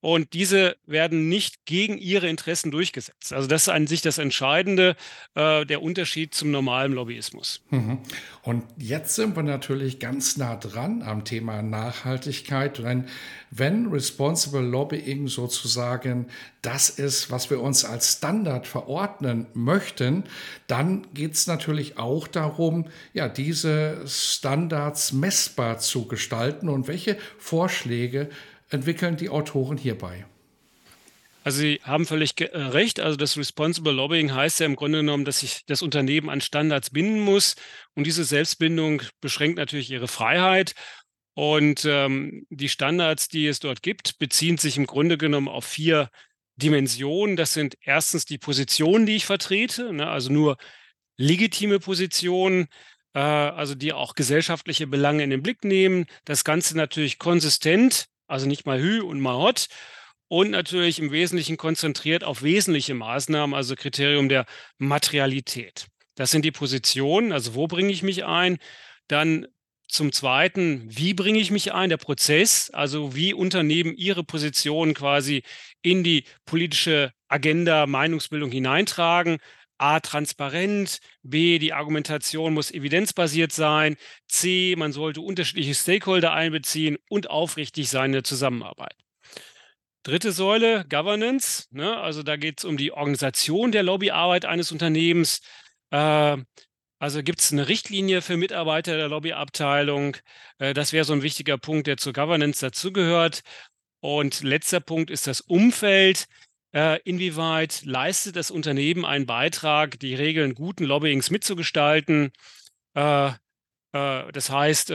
und 0.00 0.34
diese 0.34 0.76
werden 0.86 1.28
nicht 1.28 1.64
gegen 1.64 1.98
ihre 1.98 2.28
Interessen 2.28 2.70
durchgesetzt. 2.70 3.32
Also 3.32 3.48
das 3.48 3.62
ist 3.62 3.68
an 3.70 3.86
sich 3.86 4.02
das 4.02 4.18
Entscheidende, 4.18 4.94
äh, 5.34 5.64
der 5.64 5.82
Unterschied 5.82 6.34
zum 6.34 6.50
normalen 6.50 6.92
Lobbyismus. 6.92 7.62
Mhm. 7.70 7.98
Und 8.42 8.64
jetzt 8.76 9.14
sind 9.14 9.34
wir 9.36 9.42
natürlich 9.42 9.98
ganz 9.98 10.36
nah 10.36 10.56
dran 10.56 11.02
am 11.02 11.24
Thema 11.24 11.62
Nachhaltigkeit. 11.62 12.78
Denn 12.78 13.06
wenn 13.50 13.86
Responsible 13.86 14.60
Lobbying 14.60 15.28
sozusagen 15.28 16.26
das 16.62 16.90
ist, 16.90 17.30
was 17.30 17.48
wir 17.48 17.60
uns 17.60 17.84
als 17.84 18.14
Standard 18.14 18.66
verordnen 18.66 19.46
möchten, 19.54 20.24
dann 20.66 21.06
geht 21.14 21.34
es 21.34 21.46
natürlich 21.46 21.98
auch 21.98 22.28
darum, 22.28 22.86
ja, 23.14 23.28
diese 23.28 24.02
Standards 24.06 25.12
messbar 25.12 25.78
zu 25.78 26.06
gestalten 26.06 26.68
und 26.68 26.86
welche 26.86 27.16
Vorschläge 27.38 28.28
entwickeln 28.70 29.16
die 29.16 29.28
Autoren 29.28 29.76
hierbei? 29.76 30.26
Also 31.46 31.60
Sie 31.60 31.80
haben 31.84 32.06
völlig 32.06 32.40
äh, 32.40 32.56
recht. 32.56 32.98
Also 32.98 33.16
das 33.16 33.36
Responsible 33.36 33.92
Lobbying 33.92 34.34
heißt 34.34 34.58
ja 34.58 34.66
im 34.66 34.74
Grunde 34.74 34.98
genommen, 34.98 35.24
dass 35.24 35.40
sich 35.40 35.64
das 35.66 35.80
Unternehmen 35.80 36.28
an 36.28 36.40
Standards 36.40 36.90
binden 36.90 37.20
muss. 37.20 37.54
Und 37.94 38.04
diese 38.04 38.24
Selbstbindung 38.24 39.02
beschränkt 39.20 39.56
natürlich 39.56 39.90
ihre 39.90 40.08
Freiheit. 40.08 40.74
Und 41.34 41.84
ähm, 41.84 42.46
die 42.50 42.68
Standards, 42.68 43.28
die 43.28 43.46
es 43.46 43.60
dort 43.60 43.82
gibt, 43.82 44.18
beziehen 44.18 44.58
sich 44.58 44.76
im 44.76 44.86
Grunde 44.86 45.18
genommen 45.18 45.46
auf 45.46 45.64
vier 45.64 46.10
Dimensionen. 46.56 47.36
Das 47.36 47.52
sind 47.52 47.76
erstens 47.80 48.24
die 48.24 48.38
Positionen, 48.38 49.06
die 49.06 49.16
ich 49.16 49.26
vertrete, 49.26 49.92
ne, 49.92 50.08
also 50.08 50.32
nur 50.32 50.56
legitime 51.16 51.78
Positionen, 51.78 52.66
äh, 53.14 53.20
also 53.20 53.76
die 53.76 53.92
auch 53.92 54.14
gesellschaftliche 54.14 54.86
Belange 54.86 55.22
in 55.22 55.30
den 55.30 55.42
Blick 55.42 55.62
nehmen. 55.62 56.06
Das 56.24 56.42
Ganze 56.42 56.76
natürlich 56.76 57.18
konsistent 57.18 58.06
also 58.26 58.46
nicht 58.46 58.66
mal 58.66 58.80
Hü 58.80 59.00
und 59.00 59.20
mal 59.20 59.36
Hot. 59.36 59.66
Und 60.28 60.50
natürlich 60.50 60.98
im 60.98 61.12
Wesentlichen 61.12 61.56
konzentriert 61.56 62.24
auf 62.24 62.42
wesentliche 62.42 62.94
Maßnahmen, 62.94 63.54
also 63.54 63.76
Kriterium 63.76 64.28
der 64.28 64.44
Materialität. 64.78 65.86
Das 66.16 66.30
sind 66.30 66.44
die 66.44 66.50
Positionen, 66.50 67.32
also 67.32 67.54
wo 67.54 67.68
bringe 67.68 67.92
ich 67.92 68.02
mich 68.02 68.24
ein? 68.24 68.58
Dann 69.06 69.46
zum 69.88 70.10
Zweiten, 70.10 70.84
wie 70.88 71.14
bringe 71.14 71.38
ich 71.38 71.52
mich 71.52 71.72
ein? 71.72 71.90
Der 71.90 71.96
Prozess, 71.96 72.70
also 72.70 73.14
wie 73.14 73.34
Unternehmen 73.34 73.94
ihre 73.96 74.24
Position 74.24 74.94
quasi 74.94 75.42
in 75.82 76.02
die 76.02 76.24
politische 76.44 77.12
Agenda, 77.28 77.86
Meinungsbildung 77.86 78.50
hineintragen. 78.50 79.38
A, 79.78 80.00
transparent, 80.00 80.98
B, 81.22 81.58
die 81.58 81.72
Argumentation 81.72 82.54
muss 82.54 82.70
evidenzbasiert 82.70 83.52
sein, 83.52 83.96
C, 84.28 84.74
man 84.76 84.92
sollte 84.92 85.20
unterschiedliche 85.20 85.74
Stakeholder 85.74 86.32
einbeziehen 86.32 86.96
und 87.08 87.30
aufrichtig 87.30 87.88
sein 87.88 88.06
in 88.06 88.12
der 88.12 88.24
Zusammenarbeit. 88.24 88.94
Dritte 90.02 90.32
Säule, 90.32 90.84
Governance, 90.88 91.66
ne? 91.70 91.96
also 91.98 92.22
da 92.22 92.36
geht 92.36 92.60
es 92.60 92.64
um 92.64 92.76
die 92.76 92.92
Organisation 92.92 93.72
der 93.72 93.82
Lobbyarbeit 93.82 94.44
eines 94.44 94.70
Unternehmens. 94.70 95.40
Äh, 95.90 96.36
also 96.98 97.22
gibt 97.22 97.40
es 97.40 97.52
eine 97.52 97.68
Richtlinie 97.68 98.22
für 98.22 98.36
Mitarbeiter 98.36 98.96
der 98.96 99.08
Lobbyabteilung. 99.08 100.16
Äh, 100.58 100.74
das 100.74 100.92
wäre 100.92 101.04
so 101.04 101.12
ein 101.12 101.22
wichtiger 101.22 101.58
Punkt, 101.58 101.86
der 101.88 101.96
zur 101.96 102.12
Governance 102.12 102.60
dazugehört. 102.64 103.42
Und 104.00 104.42
letzter 104.42 104.80
Punkt 104.80 105.10
ist 105.10 105.26
das 105.26 105.40
Umfeld. 105.40 106.26
Äh, 106.76 107.00
inwieweit 107.04 107.86
leistet 107.86 108.36
das 108.36 108.50
Unternehmen 108.50 109.06
einen 109.06 109.24
Beitrag, 109.24 109.98
die 109.98 110.14
Regeln 110.14 110.54
guten 110.54 110.84
Lobbyings 110.84 111.30
mitzugestalten? 111.30 112.32
Äh, 112.92 113.28
äh, 113.28 114.30
das 114.30 114.50
heißt, 114.50 114.92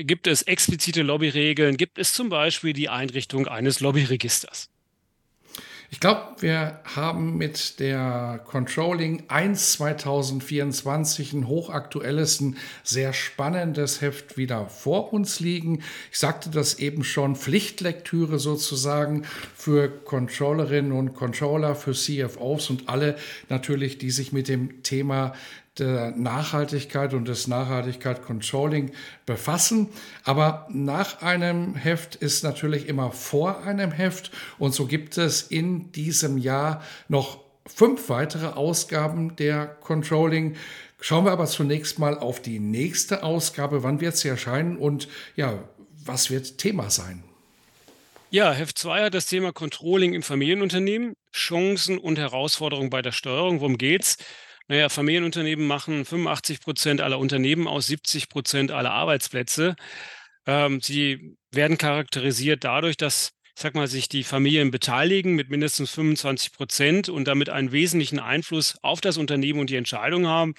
gibt 0.00 0.26
es 0.26 0.40
explizite 0.40 1.02
Lobbyregeln? 1.02 1.76
Gibt 1.76 1.98
es 1.98 2.14
zum 2.14 2.30
Beispiel 2.30 2.72
die 2.72 2.88
Einrichtung 2.88 3.46
eines 3.46 3.80
Lobbyregisters? 3.80 4.70
Ich 5.90 6.00
glaube, 6.00 6.22
wir 6.40 6.80
haben 6.96 7.36
mit 7.36 7.78
der 7.78 8.40
Controlling 8.44 9.24
1 9.28 9.72
2024 9.72 11.32
ein 11.34 11.46
hochaktuelles, 11.46 12.40
ein 12.40 12.56
sehr 12.82 13.12
spannendes 13.12 14.00
Heft 14.00 14.36
wieder 14.36 14.66
vor 14.68 15.12
uns 15.12 15.40
liegen. 15.40 15.82
Ich 16.10 16.18
sagte 16.18 16.50
das 16.50 16.78
eben 16.78 17.04
schon, 17.04 17.36
Pflichtlektüre 17.36 18.38
sozusagen 18.38 19.24
für 19.54 19.88
Controllerinnen 19.88 20.92
und 20.92 21.14
Controller, 21.14 21.74
für 21.74 21.92
CFOs 21.92 22.70
und 22.70 22.88
alle 22.88 23.16
natürlich, 23.48 23.98
die 23.98 24.10
sich 24.10 24.32
mit 24.32 24.48
dem 24.48 24.82
Thema 24.82 25.34
der 25.78 26.12
Nachhaltigkeit 26.12 27.14
und 27.14 27.26
des 27.26 27.46
Nachhaltigkeit 27.46 28.22
Controlling 28.22 28.92
befassen. 29.26 29.88
Aber 30.24 30.68
nach 30.70 31.22
einem 31.22 31.74
Heft 31.74 32.14
ist 32.16 32.44
natürlich 32.44 32.88
immer 32.88 33.10
vor 33.10 33.62
einem 33.64 33.90
Heft. 33.90 34.30
Und 34.58 34.74
so 34.74 34.86
gibt 34.86 35.18
es 35.18 35.42
in 35.42 35.92
diesem 35.92 36.38
Jahr 36.38 36.82
noch 37.08 37.40
fünf 37.66 38.08
weitere 38.08 38.48
Ausgaben 38.48 39.36
der 39.36 39.66
Controlling. 39.66 40.56
Schauen 41.00 41.24
wir 41.24 41.32
aber 41.32 41.46
zunächst 41.46 41.98
mal 41.98 42.18
auf 42.18 42.40
die 42.40 42.60
nächste 42.60 43.22
Ausgabe. 43.22 43.82
Wann 43.82 44.00
wird 44.00 44.16
sie 44.16 44.28
erscheinen 44.28 44.76
und 44.76 45.08
ja, 45.36 45.58
was 46.04 46.30
wird 46.30 46.58
Thema 46.58 46.90
sein? 46.90 47.24
Ja, 48.30 48.52
Heft 48.52 48.78
2 48.78 49.04
hat 49.04 49.14
das 49.14 49.26
Thema 49.26 49.52
Controlling 49.52 50.12
im 50.12 50.22
Familienunternehmen, 50.22 51.14
Chancen 51.32 51.98
und 51.98 52.18
Herausforderungen 52.18 52.90
bei 52.90 53.00
der 53.00 53.12
Steuerung. 53.12 53.60
Worum 53.60 53.78
geht's? 53.78 54.16
Naja, 54.68 54.88
Familienunternehmen 54.88 55.66
machen 55.66 56.04
85 56.04 56.60
Prozent 56.60 57.00
aller 57.00 57.18
Unternehmen 57.18 57.68
aus, 57.68 57.86
70 57.86 58.28
Prozent 58.28 58.70
aller 58.72 58.92
Arbeitsplätze. 58.92 59.76
Ähm, 60.46 60.80
sie 60.80 61.36
werden 61.50 61.78
charakterisiert 61.78 62.64
dadurch, 62.64 62.96
dass 62.96 63.32
ich 63.56 63.62
sag 63.62 63.74
mal, 63.76 63.86
sich 63.86 64.08
die 64.08 64.24
Familien 64.24 64.72
beteiligen 64.72 65.34
mit 65.36 65.48
mindestens 65.48 65.92
25 65.92 66.52
Prozent 66.52 67.08
und 67.08 67.28
damit 67.28 67.50
einen 67.50 67.70
wesentlichen 67.70 68.18
Einfluss 68.18 68.76
auf 68.82 69.00
das 69.00 69.16
Unternehmen 69.16 69.60
und 69.60 69.70
die 69.70 69.76
Entscheidung 69.76 70.26
haben. 70.26 70.54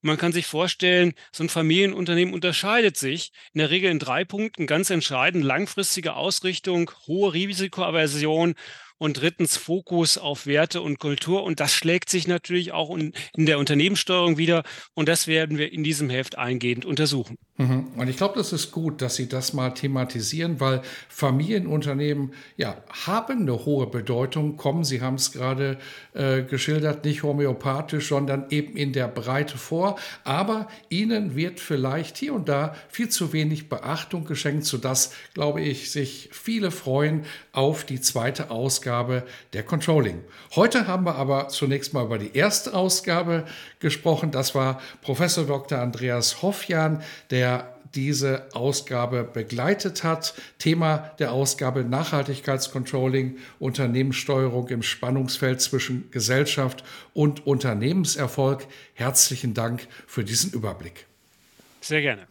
man 0.00 0.16
kann 0.16 0.32
sich 0.32 0.46
vorstellen, 0.46 1.12
so 1.32 1.44
ein 1.44 1.48
Familienunternehmen 1.48 2.32
unterscheidet 2.32 2.96
sich 2.96 3.32
in 3.52 3.58
der 3.58 3.70
Regel 3.70 3.90
in 3.90 3.98
drei 3.98 4.24
Punkten 4.24 4.66
ganz 4.66 4.90
entscheidend. 4.90 5.44
Langfristige 5.44 6.14
Ausrichtung, 6.14 6.90
hohe 7.06 7.32
Risikoaversion 7.34 8.54
und 8.98 9.20
drittens 9.20 9.56
Fokus 9.56 10.18
auf 10.18 10.46
Werte 10.46 10.82
und 10.82 10.98
Kultur. 10.98 11.44
Und 11.44 11.60
das 11.60 11.72
schlägt 11.72 12.10
sich 12.10 12.26
natürlich 12.26 12.72
auch 12.72 12.94
in, 12.94 13.12
der 13.36 13.58
Unternehmenssteuerung 13.58 14.36
wieder. 14.36 14.64
Und 14.94 15.08
das 15.08 15.26
werden 15.26 15.56
wir 15.56 15.72
in 15.72 15.84
diesem 15.84 16.10
Heft 16.10 16.36
eingehend 16.36 16.84
untersuchen. 16.84 17.38
Mhm. 17.56 17.88
Und 17.96 18.08
ich 18.08 18.16
glaube, 18.16 18.34
das 18.36 18.52
ist 18.52 18.72
gut, 18.72 19.00
dass 19.00 19.16
Sie 19.16 19.28
das 19.28 19.52
mal 19.52 19.70
thematisieren, 19.70 20.60
weil 20.60 20.82
Familienunternehmen 21.08 22.32
ja 22.56 22.76
haben 23.06 23.42
eine 23.42 23.64
hohe 23.64 23.86
Bedeutung, 23.86 24.56
kommen, 24.56 24.84
Sie 24.84 25.00
haben 25.00 25.14
es 25.14 25.32
gerade 25.32 25.78
äh, 26.14 26.42
geschildert, 26.42 27.04
nicht 27.04 27.22
homöopathisch, 27.22 28.08
sondern 28.08 28.46
eben 28.50 28.76
in 28.76 28.92
der 28.92 29.08
Breite 29.08 29.58
vor. 29.58 29.98
Aber 30.24 30.68
ihnen 30.88 31.36
wird 31.36 31.60
vielleicht 31.60 32.16
hier 32.16 32.34
und 32.34 32.48
da 32.48 32.74
viel 32.88 33.08
zu 33.08 33.32
wenig 33.32 33.68
Beachtung 33.68 34.24
geschenkt, 34.24 34.64
sodass, 34.64 35.12
glaube 35.34 35.60
ich, 35.60 35.90
sich 35.90 36.30
viele 36.32 36.70
freuen 36.70 37.24
auf 37.52 37.84
die 37.84 38.00
zweite 38.00 38.50
Ausgabe 38.50 38.87
Ausgabe 38.88 39.22
der 39.52 39.64
Controlling. 39.64 40.24
Heute 40.56 40.86
haben 40.86 41.04
wir 41.04 41.16
aber 41.16 41.48
zunächst 41.48 41.92
mal 41.92 42.06
über 42.06 42.16
die 42.16 42.34
erste 42.34 42.72
Ausgabe 42.72 43.44
gesprochen. 43.80 44.30
Das 44.30 44.54
war 44.54 44.80
Professor 45.02 45.44
Dr. 45.44 45.78
Andreas 45.78 46.40
Hoffjan, 46.40 47.02
der 47.30 47.76
diese 47.94 48.46
Ausgabe 48.54 49.24
begleitet 49.24 50.04
hat. 50.04 50.32
Thema 50.58 51.10
der 51.18 51.32
Ausgabe 51.32 51.84
Nachhaltigkeitscontrolling, 51.84 53.36
Unternehmenssteuerung 53.58 54.68
im 54.68 54.82
Spannungsfeld 54.82 55.60
zwischen 55.60 56.10
Gesellschaft 56.10 56.82
und 57.12 57.46
Unternehmenserfolg. 57.46 58.66
Herzlichen 58.94 59.52
Dank 59.52 59.86
für 60.06 60.24
diesen 60.24 60.50
Überblick. 60.52 61.04
Sehr 61.82 62.00
gerne. 62.00 62.26